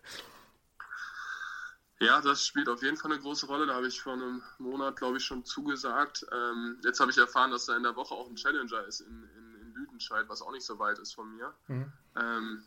Ja, 2.02 2.22
das 2.22 2.46
spielt 2.46 2.70
auf 2.70 2.82
jeden 2.82 2.96
Fall 2.96 3.12
eine 3.12 3.20
große 3.20 3.46
Rolle. 3.48 3.66
Da 3.66 3.76
habe 3.76 3.88
ich 3.88 4.02
vor 4.02 4.14
einem 4.14 4.42
Monat, 4.58 4.96
glaube 4.96 5.18
ich, 5.18 5.26
schon 5.26 5.44
zugesagt. 5.44 6.26
Ähm, 6.32 6.80
jetzt 6.84 7.00
habe 7.02 7.12
ich 7.12 7.18
erfahren, 7.18 7.52
dass 7.52 7.66
da 7.66 7.76
in 7.76 7.84
der 7.84 7.96
Woche 7.96 8.16
auch 8.16 8.30
ein 8.30 8.38
Challenger 8.38 8.86
ist 8.86 9.02
in, 9.02 9.30
in, 9.38 9.56
in 9.62 9.74
Lüdenscheid, 9.74 10.30
was 10.30 10.42
auch 10.42 10.52
nicht 10.52 10.66
so 10.66 10.80
weit 10.80 10.98
ist 11.00 11.14
von 11.14 11.36
mir. 11.36 11.54
Mhm. 11.68 11.92
Ähm, 12.16 12.64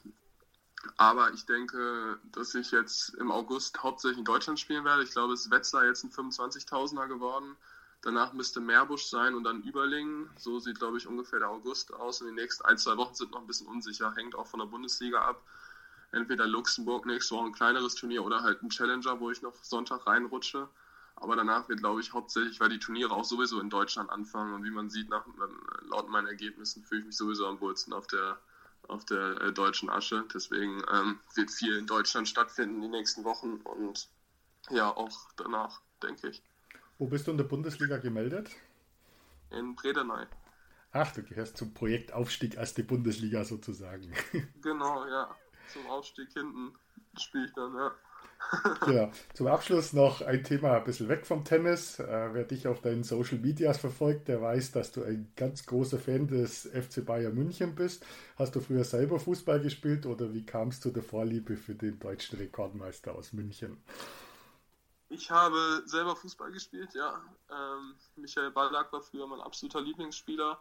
aber 0.99 1.33
ich 1.33 1.47
denke, 1.47 2.19
dass 2.33 2.55
ich 2.55 2.73
jetzt 2.73 3.15
im 3.15 3.31
August 3.31 3.83
hauptsächlich 3.83 4.19
in 4.19 4.25
Deutschland 4.25 4.61
spielen 4.61 4.85
werde. 4.85 5.03
Ich 5.03 5.13
glaube, 5.13 5.33
es 5.33 5.47
ist 5.47 5.51
Wetzlar 5.51 5.87
jetzt 5.87 6.05
ein 6.05 6.11
25.000er 6.11 7.07
geworden. 7.07 7.57
Danach 8.03 8.33
müsste 8.33 8.61
Meerbusch 8.61 9.07
sein 9.07 9.35
und 9.35 9.45
dann 9.45 9.63
Überlingen. 9.63 10.29
So 10.37 10.59
sieht, 10.59 10.79
glaube 10.79 10.99
ich, 10.99 11.07
ungefähr 11.07 11.39
der 11.39 11.51
August 11.51 11.95
aus. 11.95 12.21
Und 12.21 12.27
die 12.27 12.35
nächsten 12.35 12.65
ein, 12.65 12.77
zwei 12.77 12.97
Wochen 12.97 13.15
sind 13.15 13.31
noch 13.31 13.41
ein 13.41 13.47
bisschen 13.47 13.69
unsicher. 13.69 14.13
Hängt 14.15 14.35
auch 14.35 14.49
von 14.49 14.61
der 14.61 14.67
Bundesliga 14.67 15.23
ab 15.23 15.41
entweder 16.13 16.47
Luxemburg 16.47 17.07
nächste 17.07 17.35
Woche 17.35 17.47
ein 17.47 17.53
kleineres 17.53 17.95
Turnier 17.95 18.25
oder 18.25 18.43
halt 18.43 18.63
ein 18.63 18.69
Challenger, 18.69 19.19
wo 19.19 19.31
ich 19.31 19.43
noch 19.43 19.55
Sonntag 19.65 20.07
reinrutsche. 20.07 20.69
Aber 21.17 21.37
danach 21.37 21.69
wird, 21.69 21.81
glaube 21.81 22.01
ich, 22.01 22.13
hauptsächlich, 22.13 22.61
weil 22.61 22.69
die 22.69 22.79
Turniere 22.79 23.13
auch 23.13 23.25
sowieso 23.25 23.61
in 23.61 23.71
Deutschland 23.71 24.11
anfangen 24.11 24.55
und 24.55 24.65
wie 24.65 24.71
man 24.71 24.91
sieht, 24.91 25.09
nach, 25.09 25.25
laut 25.89 26.09
meinen 26.09 26.27
Ergebnissen 26.27 26.83
fühle 26.83 27.01
ich 27.01 27.07
mich 27.07 27.17
sowieso 27.17 27.47
am 27.47 27.61
wohlsten 27.61 27.93
auf 27.93 28.07
der, 28.07 28.39
auf 28.89 29.05
der 29.05 29.41
äh, 29.41 29.53
deutschen 29.53 29.89
Asche. 29.89 30.25
Deswegen 30.35 30.83
ähm, 30.93 31.21
wird 31.35 31.51
viel 31.51 31.77
in 31.77 31.87
Deutschland 31.87 32.29
stattfinden 32.29 32.81
die 32.81 32.89
nächsten 32.89 33.25
Wochen 33.25 33.61
und 33.65 34.09
ja, 34.71 34.95
auch 34.95 35.17
danach, 35.37 35.81
denke 36.03 36.29
ich. 36.29 36.43
Wo 36.99 37.07
bist 37.07 37.27
du 37.27 37.31
in 37.31 37.37
der 37.37 37.45
Bundesliga 37.45 37.99
gemeldet? 37.99 38.51
In 39.51 39.75
Bredeney. 39.75 40.27
Ach, 40.93 41.11
du 41.13 41.23
gehörst 41.23 41.57
zum 41.57 41.73
Projekt 41.73 42.13
Aufstieg 42.13 42.55
erste 42.55 42.85
Bundesliga 42.85 43.45
sozusagen. 43.45 44.13
Genau, 44.63 45.07
ja 45.07 45.35
zum 45.73 45.87
Aufstieg 45.87 46.29
hinten 46.33 46.75
spiele 47.19 47.47
ich 47.47 47.53
dann, 47.53 47.75
ja. 47.75 47.93
ja, 48.93 49.11
zum 49.35 49.47
Abschluss 49.47 49.93
noch 49.93 50.21
ein 50.23 50.43
Thema 50.45 50.77
ein 50.77 50.85
bisschen 50.85 51.09
weg 51.09 51.27
vom 51.27 51.45
Tennis. 51.45 51.99
Äh, 51.99 52.31
wer 52.33 52.45
dich 52.45 52.67
auf 52.67 52.81
deinen 52.81 53.05
Social 53.05 53.39
Medias 53.39 53.79
verfolgt, 53.79 54.29
der 54.29 54.41
weiß, 54.41 54.73
dass 54.73 54.93
du 54.93 55.03
ein 55.03 55.33
ganz 55.37 55.67
großer 55.67 55.99
Fan 55.99 56.27
des 56.27 56.67
FC 56.67 57.05
Bayern 57.05 57.35
München 57.35 57.75
bist. 57.75 58.05
Hast 58.37 58.55
du 58.57 58.61
früher 58.61 58.85
selber 58.85 59.21
Fußball 59.21 59.61
gespielt 59.61 60.07
oder 60.07 60.33
wie 60.33 60.45
kamst 60.45 60.85
du 60.85 60.91
der 60.91 61.03
Vorliebe 61.03 61.57
für 61.57 61.75
den 61.75 61.99
deutschen 61.99 62.39
Rekordmeister 62.39 63.15
aus 63.15 63.33
München? 63.33 63.83
Ich 65.09 65.31
habe 65.31 65.83
selber 65.85 66.17
Fußball 66.17 66.51
gespielt, 66.53 66.95
ja. 66.95 67.23
Ähm, 67.51 67.95
Michael 68.17 68.51
Ballack 68.51 68.91
war 68.93 69.03
früher 69.03 69.27
mein 69.27 69.41
absoluter 69.41 69.83
Lieblingsspieler. 69.83 70.59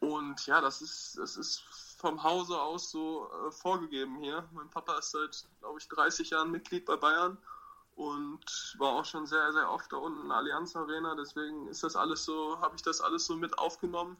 Und 0.00 0.46
ja, 0.46 0.60
das 0.60 0.80
ist, 0.80 1.18
das 1.18 1.36
ist 1.36 1.62
vom 2.04 2.22
Hause 2.22 2.60
aus 2.60 2.90
so 2.90 3.30
äh, 3.30 3.50
vorgegeben 3.50 4.16
hier. 4.16 4.46
Mein 4.52 4.68
Papa 4.68 4.98
ist 4.98 5.12
seit, 5.12 5.46
glaube 5.60 5.78
ich, 5.78 5.88
30 5.88 6.28
Jahren 6.28 6.50
Mitglied 6.50 6.84
bei 6.84 6.96
Bayern 6.96 7.38
und 7.96 8.76
war 8.76 8.90
auch 8.92 9.06
schon 9.06 9.26
sehr, 9.26 9.54
sehr 9.54 9.70
oft 9.70 9.90
da 9.90 9.96
unten 9.96 10.20
in 10.20 10.28
der 10.28 10.36
Allianz 10.36 10.76
Arena. 10.76 11.14
Deswegen 11.14 11.66
ist 11.68 11.82
das 11.82 11.96
alles 11.96 12.26
so, 12.26 12.60
habe 12.60 12.76
ich 12.76 12.82
das 12.82 13.00
alles 13.00 13.24
so 13.24 13.36
mit 13.36 13.56
aufgenommen 13.58 14.18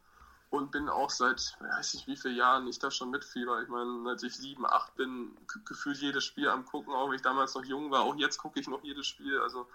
und 0.49 0.71
bin 0.71 0.89
auch 0.89 1.11
seit, 1.11 1.59
weiß 1.61 1.93
ich 1.93 2.07
wie 2.07 2.17
viele 2.17 2.33
Jahren 2.33 2.67
ich 2.69 2.79
da 2.79 2.91
schon 2.91 3.11
mitfieber. 3.11 3.61
Ich 3.61 3.69
meine, 3.69 4.09
als 4.09 4.23
ich 4.23 4.35
sieben, 4.35 4.65
acht 4.65 4.95
bin, 4.97 5.37
gefühlt 5.67 5.99
jedes 5.99 6.25
Spiel 6.25 6.49
am 6.49 6.65
gucken, 6.65 6.95
auch 6.95 7.09
wenn 7.09 7.17
ich 7.17 7.23
damals 7.23 7.55
noch 7.55 7.67
jung 7.67 7.91
war. 7.91 8.01
Auch 8.01 8.17
jetzt 8.17 8.39
gucke 8.39 8.59
ich 8.59 8.67
noch 8.67 8.83
jedes 8.83 9.07
Spiel. 9.07 9.39
Also 9.41 9.67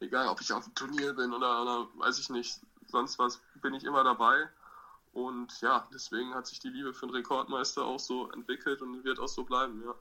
egal, 0.00 0.28
ob 0.28 0.42
ich 0.42 0.52
auf 0.52 0.64
dem 0.64 0.74
Turnier 0.74 1.14
bin 1.14 1.32
oder, 1.32 1.62
oder 1.62 1.88
weiß 1.94 2.18
ich 2.18 2.28
nicht, 2.28 2.60
sonst 2.86 3.18
was, 3.18 3.40
bin 3.62 3.72
ich 3.72 3.84
immer 3.84 4.04
dabei. 4.04 4.46
Und 5.16 5.62
ja, 5.62 5.88
deswegen 5.94 6.34
hat 6.34 6.46
sich 6.46 6.58
die 6.58 6.68
Liebe 6.68 6.92
für 6.92 7.06
den 7.06 7.14
Rekordmeister 7.14 7.82
auch 7.82 7.98
so 7.98 8.30
entwickelt 8.32 8.82
und 8.82 9.02
wird 9.02 9.18
auch 9.18 9.28
so 9.28 9.44
bleiben, 9.44 9.82
ja. 9.82 9.94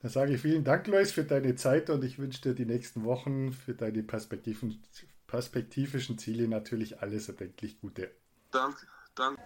Dann 0.00 0.10
sage 0.10 0.34
ich 0.34 0.40
vielen 0.40 0.64
Dank, 0.64 0.86
Lois, 0.86 1.12
für 1.12 1.24
deine 1.24 1.56
Zeit 1.56 1.90
und 1.90 2.02
ich 2.02 2.18
wünsche 2.18 2.40
dir 2.40 2.54
die 2.54 2.64
nächsten 2.64 3.04
Wochen 3.04 3.52
für 3.52 3.74
deine 3.74 4.02
perspektivischen, 4.02 4.82
perspektivischen 5.26 6.16
Ziele 6.16 6.48
natürlich 6.48 7.02
alles 7.02 7.28
erdenklich 7.28 7.82
Gute. 7.82 8.10
Danke, 8.50 8.86
danke. 9.14 9.42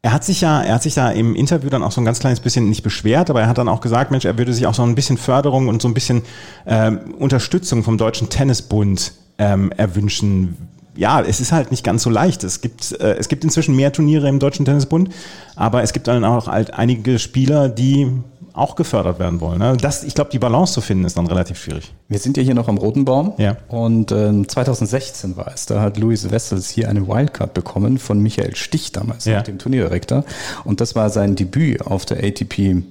Er 0.00 0.12
hat 0.12 0.24
sich 0.24 0.40
ja, 0.40 0.62
er 0.62 0.76
hat 0.76 0.82
sich 0.82 0.94
da 0.94 1.10
im 1.10 1.36
Interview 1.36 1.68
dann 1.68 1.82
auch 1.82 1.92
so 1.92 2.00
ein 2.00 2.06
ganz 2.06 2.20
kleines 2.20 2.40
bisschen 2.40 2.70
nicht 2.70 2.82
beschwert, 2.82 3.28
aber 3.28 3.42
er 3.42 3.48
hat 3.48 3.58
dann 3.58 3.68
auch 3.68 3.82
gesagt, 3.82 4.10
Mensch, 4.10 4.24
er 4.24 4.38
würde 4.38 4.54
sich 4.54 4.66
auch 4.66 4.74
so 4.74 4.82
ein 4.82 4.94
bisschen 4.94 5.18
Förderung 5.18 5.68
und 5.68 5.82
so 5.82 5.88
ein 5.88 5.94
bisschen 5.94 6.22
ähm, 6.64 7.14
Unterstützung 7.16 7.84
vom 7.84 7.98
Deutschen 7.98 8.30
Tennisbund 8.30 9.12
ähm, 9.36 9.72
erwünschen. 9.72 10.56
Ja, 10.96 11.20
es 11.20 11.40
ist 11.40 11.52
halt 11.52 11.70
nicht 11.70 11.84
ganz 11.84 12.02
so 12.02 12.10
leicht. 12.10 12.44
Es 12.44 12.60
gibt, 12.60 12.92
äh, 13.00 13.16
es 13.16 13.28
gibt 13.28 13.44
inzwischen 13.44 13.74
mehr 13.74 13.92
Turniere 13.92 14.28
im 14.28 14.38
Deutschen 14.38 14.64
Tennisbund, 14.64 15.10
aber 15.56 15.82
es 15.82 15.92
gibt 15.92 16.06
dann 16.06 16.24
auch 16.24 16.46
halt 16.46 16.74
einige 16.74 17.18
Spieler, 17.18 17.68
die 17.68 18.10
auch 18.54 18.76
gefördert 18.76 19.18
werden 19.18 19.40
wollen. 19.40 19.58
Ne? 19.58 19.76
Das, 19.80 20.04
ich 20.04 20.14
glaube, 20.14 20.30
die 20.30 20.38
Balance 20.38 20.74
zu 20.74 20.80
finden 20.80 21.04
ist 21.04 21.16
dann 21.18 21.26
relativ 21.26 21.58
schwierig. 21.58 21.92
Wir 22.08 22.20
sind 22.20 22.36
ja 22.36 22.42
hier 22.42 22.54
noch 22.54 22.68
am 22.68 22.78
Roten 22.78 23.04
Baum. 23.04 23.32
Ja. 23.36 23.56
Und 23.68 24.12
äh, 24.12 24.46
2016 24.46 25.36
war 25.36 25.50
es. 25.52 25.66
Da 25.66 25.80
hat 25.80 25.98
Luis 25.98 26.30
Wessels 26.30 26.70
hier 26.70 26.88
eine 26.88 27.08
Wildcard 27.08 27.52
bekommen 27.52 27.98
von 27.98 28.20
Michael 28.20 28.54
Stich 28.54 28.92
damals, 28.92 29.24
ja. 29.24 29.42
dem 29.42 29.58
Turnierdirektor. 29.58 30.24
Und 30.62 30.80
das 30.80 30.94
war 30.94 31.10
sein 31.10 31.34
Debüt 31.34 31.82
auf 31.84 32.06
der 32.06 32.22
ATP 32.22 32.84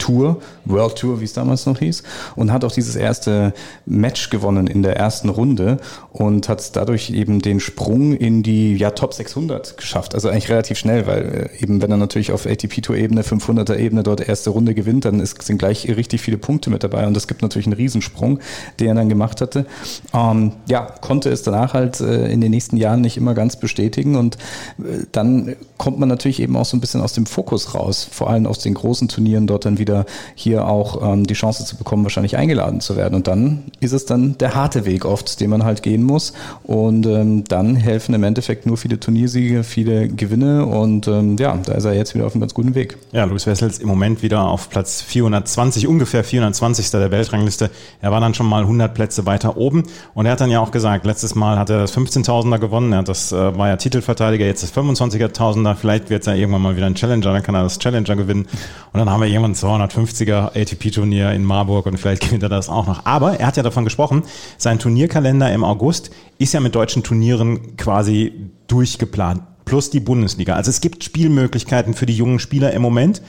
Tour, 0.00 0.40
World 0.64 0.96
Tour, 0.96 1.20
wie 1.20 1.24
es 1.24 1.32
damals 1.32 1.66
noch 1.66 1.78
hieß, 1.78 2.02
und 2.34 2.50
hat 2.50 2.64
auch 2.64 2.72
dieses 2.72 2.96
erste 2.96 3.54
Match 3.86 4.30
gewonnen 4.30 4.66
in 4.66 4.82
der 4.82 4.96
ersten 4.96 5.28
Runde 5.28 5.78
und 6.12 6.48
hat 6.48 6.74
dadurch 6.74 7.10
eben 7.10 7.40
den 7.40 7.60
Sprung 7.60 8.14
in 8.14 8.42
die 8.42 8.76
ja, 8.76 8.90
Top 8.90 9.14
600 9.14 9.76
geschafft. 9.76 10.14
Also 10.14 10.28
eigentlich 10.28 10.50
relativ 10.50 10.78
schnell, 10.78 11.06
weil 11.06 11.50
äh, 11.58 11.62
eben 11.62 11.80
wenn 11.82 11.90
er 11.90 11.96
natürlich 11.98 12.32
auf 12.32 12.46
ATP 12.46 12.80
Tour 12.82 12.96
Ebene, 12.96 13.22
500er 13.22 13.76
Ebene 13.76 14.02
dort 14.02 14.26
erste 14.26 14.50
Runde 14.50 14.74
gewinnt, 14.74 15.04
dann 15.04 15.20
ist, 15.20 15.40
sind 15.42 15.58
gleich 15.58 15.86
richtig 15.88 16.20
viele 16.22 16.38
Punkte 16.38 16.70
mit 16.70 16.82
dabei 16.82 17.06
und 17.06 17.14
das 17.14 17.28
gibt 17.28 17.42
natürlich 17.42 17.66
einen 17.66 17.74
Riesensprung, 17.74 18.40
den 18.80 18.88
er 18.88 18.94
dann 18.94 19.08
gemacht 19.08 19.40
hatte. 19.40 19.66
Ähm, 20.12 20.52
ja, 20.66 20.86
konnte 21.00 21.30
es 21.30 21.42
danach 21.42 21.74
halt 21.74 22.00
äh, 22.00 22.32
in 22.32 22.40
den 22.40 22.50
nächsten 22.50 22.76
Jahren 22.76 23.02
nicht 23.02 23.16
immer 23.16 23.34
ganz 23.34 23.56
bestätigen 23.56 24.16
und 24.16 24.36
äh, 24.78 25.04
dann 25.12 25.56
kommt 25.76 25.98
man 25.98 26.08
natürlich 26.08 26.40
eben 26.40 26.56
auch 26.56 26.64
so 26.64 26.76
ein 26.76 26.80
bisschen 26.80 27.02
aus 27.02 27.12
dem 27.12 27.26
Fokus 27.26 27.74
raus, 27.74 28.08
vor 28.10 28.30
allem 28.30 28.46
aus 28.46 28.60
den 28.60 28.74
großen 28.74 29.08
Turnieren 29.08 29.46
dort 29.46 29.64
dann 29.64 29.78
wieder 29.78 29.89
wieder 29.90 30.06
hier 30.34 30.66
auch 30.66 31.12
ähm, 31.12 31.26
die 31.26 31.34
Chance 31.34 31.64
zu 31.64 31.76
bekommen, 31.76 32.04
wahrscheinlich 32.04 32.36
eingeladen 32.36 32.80
zu 32.80 32.96
werden. 32.96 33.14
Und 33.14 33.26
dann 33.26 33.64
ist 33.80 33.92
es 33.92 34.06
dann 34.06 34.38
der 34.38 34.54
harte 34.54 34.86
Weg 34.86 35.04
oft, 35.04 35.40
den 35.40 35.50
man 35.50 35.64
halt 35.64 35.82
gehen 35.82 36.02
muss. 36.02 36.32
Und 36.62 37.06
ähm, 37.06 37.44
dann 37.44 37.76
helfen 37.76 38.14
im 38.14 38.22
Endeffekt 38.22 38.66
nur 38.66 38.76
viele 38.76 38.98
Turniersiege, 38.98 39.64
viele 39.64 40.08
Gewinne. 40.08 40.66
Und 40.66 41.08
ähm, 41.08 41.36
ja, 41.38 41.56
da 41.64 41.72
ist 41.72 41.84
er 41.84 41.94
jetzt 41.94 42.14
wieder 42.14 42.26
auf 42.26 42.34
einem 42.34 42.40
ganz 42.40 42.54
guten 42.54 42.74
Weg. 42.74 42.96
Ja, 43.12 43.24
Luis 43.24 43.46
Wessels 43.46 43.78
im 43.78 43.88
Moment 43.88 44.22
wieder 44.22 44.46
auf 44.46 44.70
Platz 44.70 45.02
420, 45.02 45.86
ungefähr 45.86 46.24
420. 46.24 46.90
der 46.90 47.10
Weltrangliste. 47.10 47.70
Er 48.00 48.12
war 48.12 48.20
dann 48.20 48.34
schon 48.34 48.46
mal 48.46 48.62
100 48.62 48.94
Plätze 48.94 49.26
weiter 49.26 49.56
oben. 49.56 49.84
Und 50.14 50.26
er 50.26 50.32
hat 50.32 50.40
dann 50.40 50.50
ja 50.50 50.60
auch 50.60 50.70
gesagt, 50.70 51.04
letztes 51.04 51.34
Mal 51.34 51.58
hat 51.58 51.70
er 51.70 51.80
das 51.80 51.96
15.000er 51.96 52.58
gewonnen. 52.58 52.92
Er 52.92 53.02
das 53.02 53.32
äh, 53.32 53.58
war 53.58 53.68
ja 53.68 53.76
Titelverteidiger, 53.76 54.46
jetzt 54.46 54.62
das 54.62 54.72
25.000er. 54.74 55.74
Vielleicht 55.74 56.10
wird 56.10 56.20
es 56.20 56.26
ja 56.26 56.34
irgendwann 56.34 56.62
mal 56.62 56.76
wieder 56.76 56.86
ein 56.86 56.94
Challenger, 56.94 57.32
dann 57.32 57.42
kann 57.42 57.54
er 57.54 57.62
das 57.62 57.78
Challenger 57.78 58.16
gewinnen. 58.16 58.46
Und 58.92 58.98
dann 58.98 59.10
haben 59.10 59.20
wir 59.20 59.28
irgendwann 59.28 59.54
250er 59.80 60.56
ATP-Turnier 60.56 61.32
in 61.32 61.44
Marburg 61.44 61.86
und 61.86 61.98
vielleicht 61.98 62.22
gewinnt 62.22 62.42
er 62.42 62.48
das 62.48 62.68
auch 62.68 62.86
noch. 62.86 63.06
Aber 63.06 63.38
er 63.38 63.46
hat 63.46 63.56
ja 63.56 63.62
davon 63.62 63.84
gesprochen, 63.84 64.22
sein 64.58 64.78
Turnierkalender 64.78 65.52
im 65.52 65.64
August 65.64 66.10
ist 66.38 66.54
ja 66.54 66.60
mit 66.60 66.74
deutschen 66.74 67.02
Turnieren 67.02 67.76
quasi 67.76 68.50
durchgeplant. 68.66 69.42
Plus 69.64 69.90
die 69.90 70.00
Bundesliga. 70.00 70.54
Also 70.54 70.70
es 70.70 70.80
gibt 70.80 71.04
Spielmöglichkeiten 71.04 71.94
für 71.94 72.06
die 72.06 72.16
jungen 72.16 72.38
Spieler 72.38 72.72
im 72.72 72.82
Moment. 72.82 73.22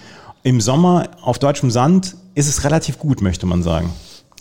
Im 0.44 0.60
Sommer 0.60 1.10
auf 1.22 1.38
deutschem 1.38 1.70
Sand 1.70 2.16
ist 2.34 2.48
es 2.48 2.64
relativ 2.64 2.98
gut, 2.98 3.22
möchte 3.22 3.46
man 3.46 3.62
sagen. 3.62 3.92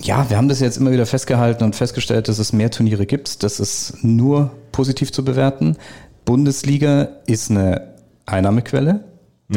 Ja, 0.03 0.31
wir 0.31 0.39
haben 0.39 0.49
das 0.49 0.61
jetzt 0.61 0.79
immer 0.79 0.93
wieder 0.93 1.05
festgehalten 1.05 1.63
und 1.63 1.77
festgestellt, 1.77 2.29
dass 2.29 2.39
es 2.39 2.55
mehr 2.55 2.71
Turniere 2.71 3.05
gibt. 3.05 3.43
Das 3.43 3.61
ist 3.61 4.03
nur 4.03 4.51
positiv 4.73 5.13
zu 5.13 5.25
bewerten. 5.25 5.77
Bundesliga 6.25 7.09
ist 7.27 7.51
eine 7.51 7.95
Einnahmequelle 8.25 9.05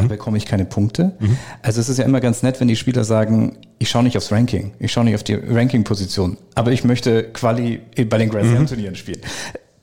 mhm. 0.02 0.08
bekomme 0.08 0.38
ich 0.38 0.46
keine 0.46 0.66
Punkte. 0.66 1.14
Mhm. 1.20 1.38
Also 1.62 1.82
es 1.82 1.90
ist 1.90 1.98
ja 1.98 2.06
immer 2.06 2.20
ganz 2.20 2.44
nett, 2.44 2.60
wenn 2.60 2.68
die 2.68 2.76
Spieler 2.76 3.04
sagen, 3.04 3.58
ich 3.80 3.90
schaue 3.90 4.04
nicht 4.04 4.18
aufs 4.18 4.32
Ranking, 4.32 4.74
ich 4.80 4.92
schaue 4.92 5.06
nicht 5.06 5.16
auf 5.16 5.24
die 5.24 5.36
Ranking-Position, 5.36 6.38
aber 6.56 6.72
ich 6.72 6.84
möchte 6.84 7.24
Quali 7.32 7.82
bei 8.10 8.18
den 8.18 8.30
Grand 8.30 8.50
Slam-Turnieren 8.50 8.94
mhm. 8.94 8.98
spielen. 8.98 9.22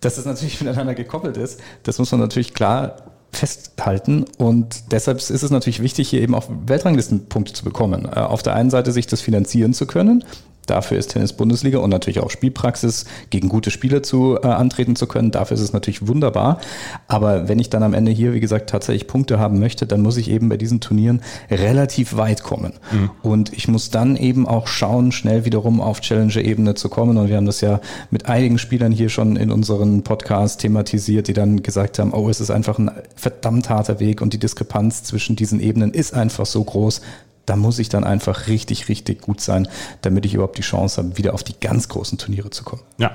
Dass 0.01 0.17
das 0.17 0.25
natürlich 0.25 0.61
miteinander 0.63 0.95
gekoppelt 0.95 1.37
ist, 1.37 1.61
das 1.83 1.99
muss 1.99 2.11
man 2.11 2.21
natürlich 2.21 2.55
klar 2.55 2.97
festhalten 3.33 4.25
und 4.39 4.91
deshalb 4.91 5.19
ist 5.19 5.31
es 5.31 5.51
natürlich 5.51 5.81
wichtig, 5.81 6.09
hier 6.09 6.21
eben 6.21 6.35
auch 6.35 6.49
Weltranglistenpunkte 6.67 7.53
zu 7.53 7.65
bekommen. 7.65 8.07
Äh, 8.07 8.19
auf 8.19 8.43
der 8.43 8.55
einen 8.55 8.71
Seite 8.71 8.91
sich 8.91 9.07
das 9.07 9.21
finanzieren 9.21 9.73
zu 9.73 9.87
können, 9.87 10.25
Dafür 10.67 10.99
ist 10.99 11.13
Tennis-Bundesliga 11.13 11.79
und 11.79 11.91
natürlich 11.91 12.21
auch 12.21 12.31
Spielpraxis, 12.31 13.05
gegen 13.31 13.49
gute 13.49 13.71
Spieler 13.71 14.03
zu 14.03 14.39
äh, 14.43 14.47
antreten 14.47 14.95
zu 14.97 15.07
können. 15.07 15.31
Dafür 15.31 15.57
ist 15.57 15.63
es 15.63 15.73
natürlich 15.73 16.07
wunderbar. 16.07 16.61
Aber 17.09 17.49
wenn 17.49 17.59
ich 17.59 17.71
dann 17.71 17.83
am 17.83 17.95
Ende 17.95 18.13
hier, 18.13 18.35
wie 18.35 18.41
gesagt, 18.41 18.71
tatsächlich 18.71 19.07
Punkte 19.07 19.39
haben 19.39 19.59
möchte, 19.59 19.87
dann 19.87 20.01
muss 20.01 20.17
ich 20.17 20.31
eben 20.31 20.49
bei 20.49 20.57
diesen 20.57 20.81
Turnieren 20.81 21.23
relativ 21.51 22.17
weit 22.17 22.43
kommen. 22.43 22.75
Mhm. 22.93 23.11
Und 23.23 23.53
ich 23.53 23.69
muss 23.69 23.91
dann 23.91 24.17
eben 24.17 24.47
auch 24.47 24.67
schauen, 24.67 25.13
schnell 25.13 25.45
wiederum 25.45 25.81
auf 25.81 26.01
Challenger-Ebene 26.01 26.75
zu 26.75 26.89
kommen. 26.89 27.17
Und 27.17 27.29
wir 27.29 27.37
haben 27.37 27.47
das 27.47 27.61
ja 27.61 27.81
mit 28.11 28.27
einigen 28.27 28.59
Spielern 28.59 28.93
hier 28.93 29.09
schon 29.09 29.37
in 29.37 29.51
unseren 29.51 30.03
Podcast 30.03 30.61
thematisiert, 30.61 31.29
die 31.29 31.33
dann 31.33 31.63
gesagt 31.63 31.99
haben, 31.99 32.13
oh, 32.13 32.29
es 32.29 32.41
ist 32.41 32.51
einfach 32.51 32.79
ein 32.79 32.91
verdammt 33.17 33.69
harter 33.69 34.01
Weg 34.01 34.21
und 34.23 34.33
die 34.33 34.39
Diskrepanz 34.39 35.03
zwischen 35.03 35.37
diesen 35.37 35.61
Ebenen 35.61 35.93
ist 35.93 36.15
einfach 36.15 36.47
so 36.47 36.63
groß 36.63 37.01
da 37.51 37.57
muss 37.57 37.81
ich 37.81 37.89
dann 37.89 38.05
einfach 38.05 38.47
richtig, 38.47 38.89
richtig 38.89 39.23
gut 39.23 39.41
sein, 39.41 39.67
damit 40.03 40.25
ich 40.25 40.35
überhaupt 40.35 40.57
die 40.57 40.63
Chance 40.63 41.03
habe, 41.03 41.19
wieder 41.19 41.35
auf 41.35 41.43
die 41.43 41.59
ganz 41.59 41.89
großen 41.89 42.17
Turniere 42.17 42.51
zu 42.51 42.63
kommen. 42.63 42.83
Ja, 42.97 43.11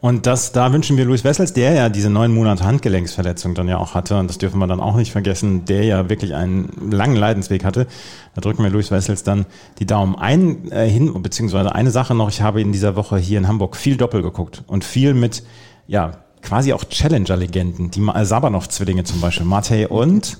und 0.00 0.24
das, 0.24 0.52
da 0.52 0.72
wünschen 0.72 0.96
wir 0.96 1.04
Luis 1.04 1.22
Wessels, 1.22 1.52
der 1.52 1.74
ja 1.74 1.90
diese 1.90 2.08
neun 2.08 2.32
Monate 2.32 2.64
Handgelenksverletzung 2.64 3.54
dann 3.54 3.68
ja 3.68 3.76
auch 3.76 3.92
hatte, 3.92 4.16
und 4.16 4.30
das 4.30 4.38
dürfen 4.38 4.58
wir 4.58 4.66
dann 4.66 4.80
auch 4.80 4.96
nicht 4.96 5.12
vergessen, 5.12 5.66
der 5.66 5.84
ja 5.84 6.08
wirklich 6.08 6.34
einen 6.34 6.90
langen 6.90 7.14
Leidensweg 7.14 7.62
hatte. 7.62 7.86
Da 8.34 8.40
drücken 8.40 8.62
wir 8.62 8.70
Luis 8.70 8.90
Wessels 8.90 9.22
dann 9.22 9.44
die 9.80 9.86
Daumen 9.86 10.16
ein 10.16 10.72
äh, 10.72 10.88
hin, 10.88 11.22
beziehungsweise 11.22 11.74
eine 11.74 11.90
Sache 11.90 12.14
noch, 12.14 12.30
ich 12.30 12.40
habe 12.40 12.62
in 12.62 12.72
dieser 12.72 12.96
Woche 12.96 13.18
hier 13.18 13.36
in 13.36 13.48
Hamburg 13.48 13.76
viel 13.76 13.98
Doppel 13.98 14.22
geguckt 14.22 14.64
und 14.66 14.82
viel 14.82 15.12
mit, 15.12 15.42
ja, 15.88 16.12
quasi 16.40 16.72
auch 16.72 16.84
Challenger-Legenden, 16.84 17.90
die 17.90 18.00
Sabanov-Zwillinge 18.00 19.04
zum 19.04 19.20
Beispiel, 19.20 19.44
Matej 19.44 19.88
und 19.88 20.38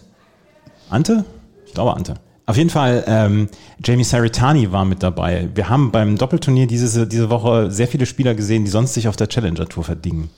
Ante? 0.89 1.27
Ich 1.67 1.75
glaube 1.75 1.95
Ante. 1.95 2.15
Auf 2.47 2.59
jeden 2.59 2.71
Fall, 2.71 3.05
ähm, 3.07 3.49
Jamie 3.83 4.05
Saritani 4.05 4.71
war 4.71 4.85
mit 4.85 5.03
dabei. 5.03 5.49
Wir 5.55 5.71
haben 5.71 5.91
beim 5.91 6.19
Doppelturnier 6.19 6.67
diese, 6.67 7.07
diese 7.07 7.31
Woche 7.31 7.71
sehr 7.71 7.89
viele 7.89 8.05
Spieler 8.05 8.35
gesehen, 8.35 8.65
die 8.65 8.71
sonst 8.71 8.93
sich 8.95 9.09
auf 9.09 9.17
der 9.17 9.29
Challenger 9.29 9.67
Tour 9.67 9.85
verdingen. 9.85 10.29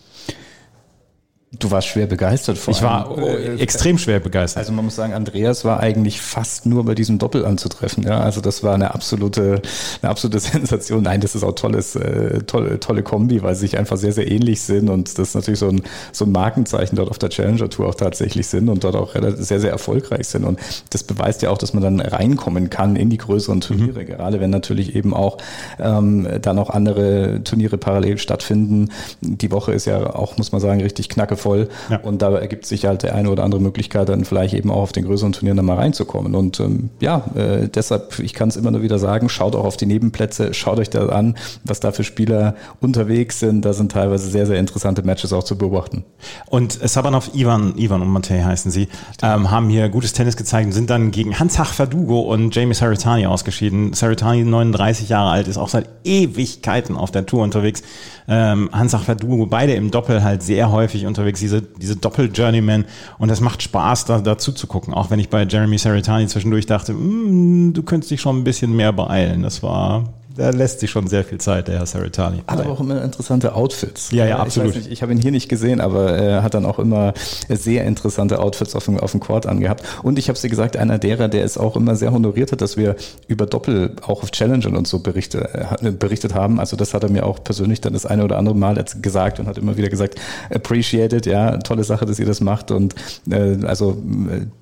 Du 1.58 1.70
warst 1.70 1.88
schwer 1.88 2.06
begeistert 2.06 2.58
vor 2.58 2.72
Ich 2.72 2.82
war 2.82 3.16
äh, 3.18 3.56
extrem 3.56 3.98
schwer 3.98 4.20
begeistert. 4.20 4.60
Also 4.60 4.72
man 4.72 4.84
muss 4.84 4.96
sagen, 4.96 5.12
Andreas 5.12 5.64
war 5.64 5.80
eigentlich 5.80 6.20
fast 6.20 6.66
nur 6.66 6.84
bei 6.84 6.94
diesem 6.94 7.18
Doppel 7.18 7.44
anzutreffen. 7.44 8.04
Ja, 8.04 8.20
also 8.20 8.40
das 8.40 8.62
war 8.62 8.74
eine 8.74 8.94
absolute, 8.94 9.62
eine 10.02 10.10
absolute 10.10 10.38
Sensation. 10.40 11.02
Nein, 11.02 11.20
das 11.20 11.34
ist 11.34 11.44
auch 11.44 11.54
tolles, 11.54 11.96
äh, 11.96 12.42
tolle, 12.42 12.80
tolle 12.80 13.02
Kombi, 13.02 13.42
weil 13.42 13.54
sie 13.54 13.62
sich 13.62 13.78
einfach 13.78 13.96
sehr, 13.96 14.12
sehr 14.12 14.30
ähnlich 14.30 14.62
sind 14.62 14.88
und 14.88 15.18
das 15.18 15.34
natürlich 15.34 15.60
so 15.60 15.68
ein, 15.68 15.82
so 16.12 16.24
ein 16.24 16.32
Markenzeichen 16.32 16.96
dort 16.96 17.10
auf 17.10 17.18
der 17.18 17.30
Challenger 17.30 17.70
Tour 17.70 17.88
auch 17.88 17.94
tatsächlich 17.94 18.46
sind 18.46 18.68
und 18.68 18.84
dort 18.84 18.96
auch 18.96 19.14
sehr, 19.36 19.60
sehr 19.60 19.70
erfolgreich 19.70 20.28
sind. 20.28 20.44
Und 20.44 20.58
das 20.90 21.02
beweist 21.02 21.42
ja 21.42 21.50
auch, 21.50 21.58
dass 21.58 21.74
man 21.74 21.82
dann 21.82 22.00
reinkommen 22.00 22.70
kann 22.70 22.96
in 22.96 23.10
die 23.10 23.18
größeren 23.18 23.60
Turniere, 23.60 24.00
mhm. 24.00 24.06
gerade 24.06 24.40
wenn 24.40 24.50
natürlich 24.50 24.94
eben 24.94 25.14
auch 25.14 25.38
ähm, 25.78 26.28
da 26.42 26.52
noch 26.52 26.70
andere 26.70 27.42
Turniere 27.44 27.78
parallel 27.78 28.18
stattfinden. 28.18 28.90
Die 29.20 29.50
Woche 29.50 29.72
ist 29.72 29.86
ja 29.86 30.14
auch, 30.14 30.36
muss 30.38 30.52
man 30.52 30.60
sagen, 30.60 30.80
richtig 30.80 31.08
knacke 31.08 31.36
voll. 31.46 31.68
Ja. 31.88 32.00
Und 32.00 32.22
da 32.22 32.36
ergibt 32.36 32.66
sich 32.66 32.86
halt 32.86 33.04
der 33.04 33.14
eine 33.14 33.30
oder 33.30 33.44
andere 33.44 33.60
Möglichkeit, 33.60 34.08
dann 34.08 34.24
vielleicht 34.24 34.52
eben 34.54 34.70
auch 34.70 34.82
auf 34.82 34.92
den 34.92 35.04
größeren 35.04 35.32
Turnieren 35.32 35.56
dann 35.56 35.66
mal 35.66 35.76
reinzukommen. 35.76 36.34
Und 36.34 36.58
ähm, 36.58 36.90
ja, 37.00 37.24
äh, 37.36 37.68
deshalb, 37.68 38.18
ich 38.18 38.34
kann 38.34 38.48
es 38.48 38.56
immer 38.56 38.72
nur 38.72 38.82
wieder 38.82 38.98
sagen, 38.98 39.28
schaut 39.28 39.54
auch 39.54 39.64
auf 39.64 39.76
die 39.76 39.86
Nebenplätze, 39.86 40.54
schaut 40.54 40.80
euch 40.80 40.90
das 40.90 41.08
an, 41.08 41.36
was 41.62 41.78
da 41.78 41.92
für 41.92 42.02
Spieler 42.02 42.56
unterwegs 42.80 43.38
sind. 43.38 43.64
Da 43.64 43.72
sind 43.72 43.92
teilweise 43.92 44.28
sehr, 44.28 44.46
sehr 44.46 44.58
interessante 44.58 45.02
Matches 45.02 45.32
auch 45.32 45.44
zu 45.44 45.56
beobachten. 45.56 46.04
Und 46.46 46.72
Sabanov, 46.72 47.30
Ivan, 47.34 47.74
Ivan 47.76 48.02
und 48.02 48.08
Matej 48.08 48.42
heißen 48.42 48.72
sie, 48.72 48.88
ähm, 49.22 49.50
haben 49.52 49.68
hier 49.68 49.88
gutes 49.88 50.12
Tennis 50.12 50.36
gezeigt 50.36 50.66
und 50.66 50.72
sind 50.72 50.90
dann 50.90 51.12
gegen 51.12 51.38
Hans-Hach 51.38 51.74
Verdugo 51.74 52.22
und 52.22 52.54
Jamie 52.56 52.74
Saritani 52.74 53.26
ausgeschieden. 53.26 53.92
Saritani, 53.92 54.42
39 54.42 55.08
Jahre 55.08 55.30
alt, 55.30 55.46
ist 55.46 55.58
auch 55.58 55.68
seit 55.68 55.88
Ewigkeiten 56.02 56.96
auf 56.96 57.12
der 57.12 57.24
Tour 57.24 57.44
unterwegs. 57.44 57.82
Ähm, 58.28 58.68
Hans-Hach 58.72 59.04
Verdugo, 59.04 59.46
beide 59.46 59.74
im 59.74 59.92
Doppel 59.92 60.24
halt 60.24 60.42
sehr 60.42 60.72
häufig 60.72 61.06
unterwegs, 61.06 61.35
diese, 61.40 61.62
diese 61.62 61.96
Doppel-Journeyman. 61.96 62.84
Und 63.18 63.28
das 63.28 63.40
macht 63.40 63.62
Spaß, 63.62 64.04
da, 64.06 64.20
dazu 64.20 64.52
zu. 64.52 64.66
Auch 64.92 65.10
wenn 65.10 65.18
ich 65.18 65.28
bei 65.28 65.44
Jeremy 65.44 65.78
Saritani 65.78 66.26
zwischendurch 66.26 66.66
dachte, 66.66 66.92
mm, 66.92 67.72
du 67.72 67.82
könntest 67.82 68.10
dich 68.10 68.20
schon 68.20 68.38
ein 68.38 68.44
bisschen 68.44 68.74
mehr 68.74 68.92
beeilen. 68.92 69.42
Das 69.42 69.62
war 69.62 70.12
der 70.36 70.52
lässt 70.52 70.80
sich 70.80 70.90
schon 70.90 71.06
sehr 71.06 71.24
viel 71.24 71.38
Zeit, 71.38 71.68
der 71.68 71.78
Herr 71.78 71.86
Saritani. 71.86 72.42
Hat 72.46 72.60
aber 72.60 72.70
auch 72.70 72.80
immer 72.80 73.02
interessante 73.02 73.54
Outfits. 73.54 74.10
Ja, 74.10 74.26
ja, 74.26 74.38
absolut. 74.38 74.76
Ich, 74.76 74.90
ich 74.90 75.02
habe 75.02 75.12
ihn 75.12 75.20
hier 75.20 75.30
nicht 75.30 75.48
gesehen, 75.48 75.80
aber 75.80 76.12
er 76.12 76.42
hat 76.42 76.54
dann 76.54 76.66
auch 76.66 76.78
immer 76.78 77.14
sehr 77.48 77.84
interessante 77.84 78.38
Outfits 78.38 78.74
auf 78.74 78.84
dem, 78.84 78.98
auf 78.98 79.12
dem 79.12 79.20
Court 79.20 79.46
angehabt. 79.46 79.84
Und 80.02 80.18
ich 80.18 80.28
habe 80.28 80.38
sie 80.38 80.48
gesagt, 80.48 80.76
einer 80.76 80.98
derer, 80.98 81.28
der 81.28 81.44
es 81.44 81.58
auch 81.58 81.76
immer 81.76 81.96
sehr 81.96 82.12
honoriert 82.12 82.52
hat, 82.52 82.60
dass 82.60 82.76
wir 82.76 82.96
über 83.28 83.46
Doppel 83.46 83.96
auch 84.02 84.22
auf 84.22 84.30
Challengern 84.30 84.76
und 84.76 84.86
so 84.86 84.98
berichte, 84.98 85.48
äh, 85.82 85.90
berichtet 85.90 86.34
haben. 86.34 86.60
Also 86.60 86.76
das 86.76 86.94
hat 86.94 87.02
er 87.02 87.10
mir 87.10 87.24
auch 87.24 87.42
persönlich 87.42 87.80
dann 87.80 87.92
das 87.92 88.06
eine 88.06 88.24
oder 88.24 88.38
andere 88.38 88.54
Mal 88.54 88.84
gesagt 89.00 89.40
und 89.40 89.46
hat 89.46 89.58
immer 89.58 89.76
wieder 89.76 89.88
gesagt, 89.88 90.16
appreciated, 90.50 91.26
ja, 91.26 91.56
tolle 91.58 91.84
Sache, 91.84 92.04
dass 92.04 92.18
ihr 92.18 92.26
das 92.26 92.40
macht. 92.40 92.70
Und 92.70 92.94
äh, 93.30 93.56
also 93.64 93.96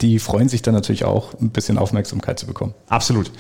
die 0.01 0.19
freuen 0.19 0.49
sich 0.49 0.63
dann 0.63 0.75
natürlich 0.75 1.05
auch, 1.05 1.35
ein 1.41 1.51
bisschen 1.51 1.79
Aufmerksamkeit 1.79 2.39
zu 2.39 2.47
bekommen. 2.47 2.75
Absolut. 2.89 3.31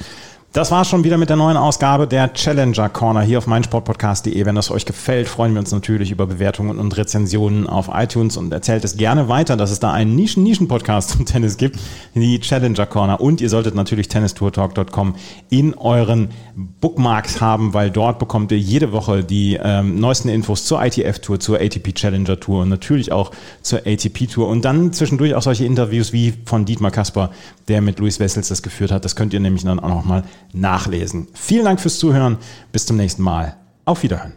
Das 0.54 0.70
war 0.70 0.84
schon 0.84 1.02
wieder 1.02 1.18
mit 1.18 1.30
der 1.30 1.36
neuen 1.36 1.56
Ausgabe 1.56 2.06
der 2.06 2.32
Challenger 2.32 2.88
Corner 2.88 3.22
hier 3.22 3.38
auf 3.38 3.48
meinsportpodcast.de. 3.48 4.46
Wenn 4.46 4.54
das 4.54 4.70
euch 4.70 4.86
gefällt, 4.86 5.26
freuen 5.26 5.52
wir 5.52 5.58
uns 5.58 5.72
natürlich 5.72 6.12
über 6.12 6.28
Bewertungen 6.28 6.78
und 6.78 6.96
Rezensionen 6.96 7.66
auf 7.66 7.90
iTunes 7.92 8.36
und 8.36 8.52
erzählt 8.52 8.84
es 8.84 8.96
gerne 8.96 9.28
weiter, 9.28 9.56
dass 9.56 9.72
es 9.72 9.80
da 9.80 9.92
einen 9.92 10.14
Nischen-Nischen-Podcast 10.14 11.10
zum 11.10 11.26
Tennis 11.26 11.56
gibt, 11.56 11.80
die 12.14 12.38
Challenger 12.38 12.86
Corner. 12.86 13.20
Und 13.20 13.40
ihr 13.40 13.48
solltet 13.48 13.74
natürlich 13.74 14.06
tennistourtalk.com 14.06 15.16
in 15.50 15.74
euren 15.74 16.28
Bookmarks 16.54 17.40
haben, 17.40 17.74
weil 17.74 17.90
dort 17.90 18.20
bekommt 18.20 18.52
ihr 18.52 18.58
jede 18.60 18.92
Woche 18.92 19.24
die 19.24 19.58
ähm, 19.60 19.98
neuesten 19.98 20.28
Infos 20.28 20.66
zur 20.66 20.80
ITF-Tour, 20.80 21.40
zur 21.40 21.60
ATP 21.60 21.96
Challenger 21.96 22.38
Tour 22.38 22.62
und 22.62 22.68
natürlich 22.68 23.10
auch 23.10 23.32
zur 23.62 23.80
ATP-Tour. 23.80 24.46
Und 24.46 24.64
dann 24.64 24.92
zwischendurch 24.92 25.34
auch 25.34 25.42
solche 25.42 25.64
Interviews 25.64 26.12
wie 26.12 26.32
von 26.44 26.64
Dietmar 26.64 26.92
Kasper, 26.92 27.30
der 27.66 27.80
mit 27.80 27.98
Luis 27.98 28.20
Wessels 28.20 28.46
das 28.46 28.62
geführt 28.62 28.92
hat. 28.92 29.04
Das 29.04 29.16
könnt 29.16 29.34
ihr 29.34 29.40
nämlich 29.40 29.64
dann 29.64 29.80
auch 29.80 29.88
nochmal 29.88 30.22
nachlesen. 30.54 31.28
Vielen 31.34 31.64
Dank 31.64 31.80
fürs 31.80 31.98
Zuhören. 31.98 32.38
Bis 32.72 32.86
zum 32.86 32.96
nächsten 32.96 33.22
Mal. 33.22 33.56
Auf 33.84 34.02
Wiederhören. 34.02 34.32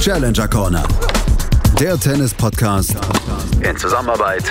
Challenger 0.00 0.48
Corner. 0.48 0.86
Der 1.78 1.98
Tennis-Podcast 1.98 2.96
in 3.62 3.76
Zusammenarbeit 3.76 4.44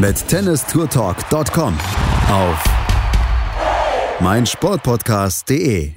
mit 0.00 0.26
tennistourtalk.com 0.28 1.78
auf 2.30 2.64
meinsportpodcast.de. 4.20 5.92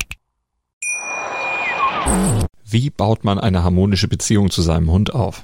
Wie 2.65 2.89
baut 2.89 3.23
man 3.23 3.39
eine 3.39 3.63
harmonische 3.63 4.07
Beziehung 4.07 4.49
zu 4.49 4.61
seinem 4.61 4.91
Hund 4.91 5.13
auf? 5.13 5.43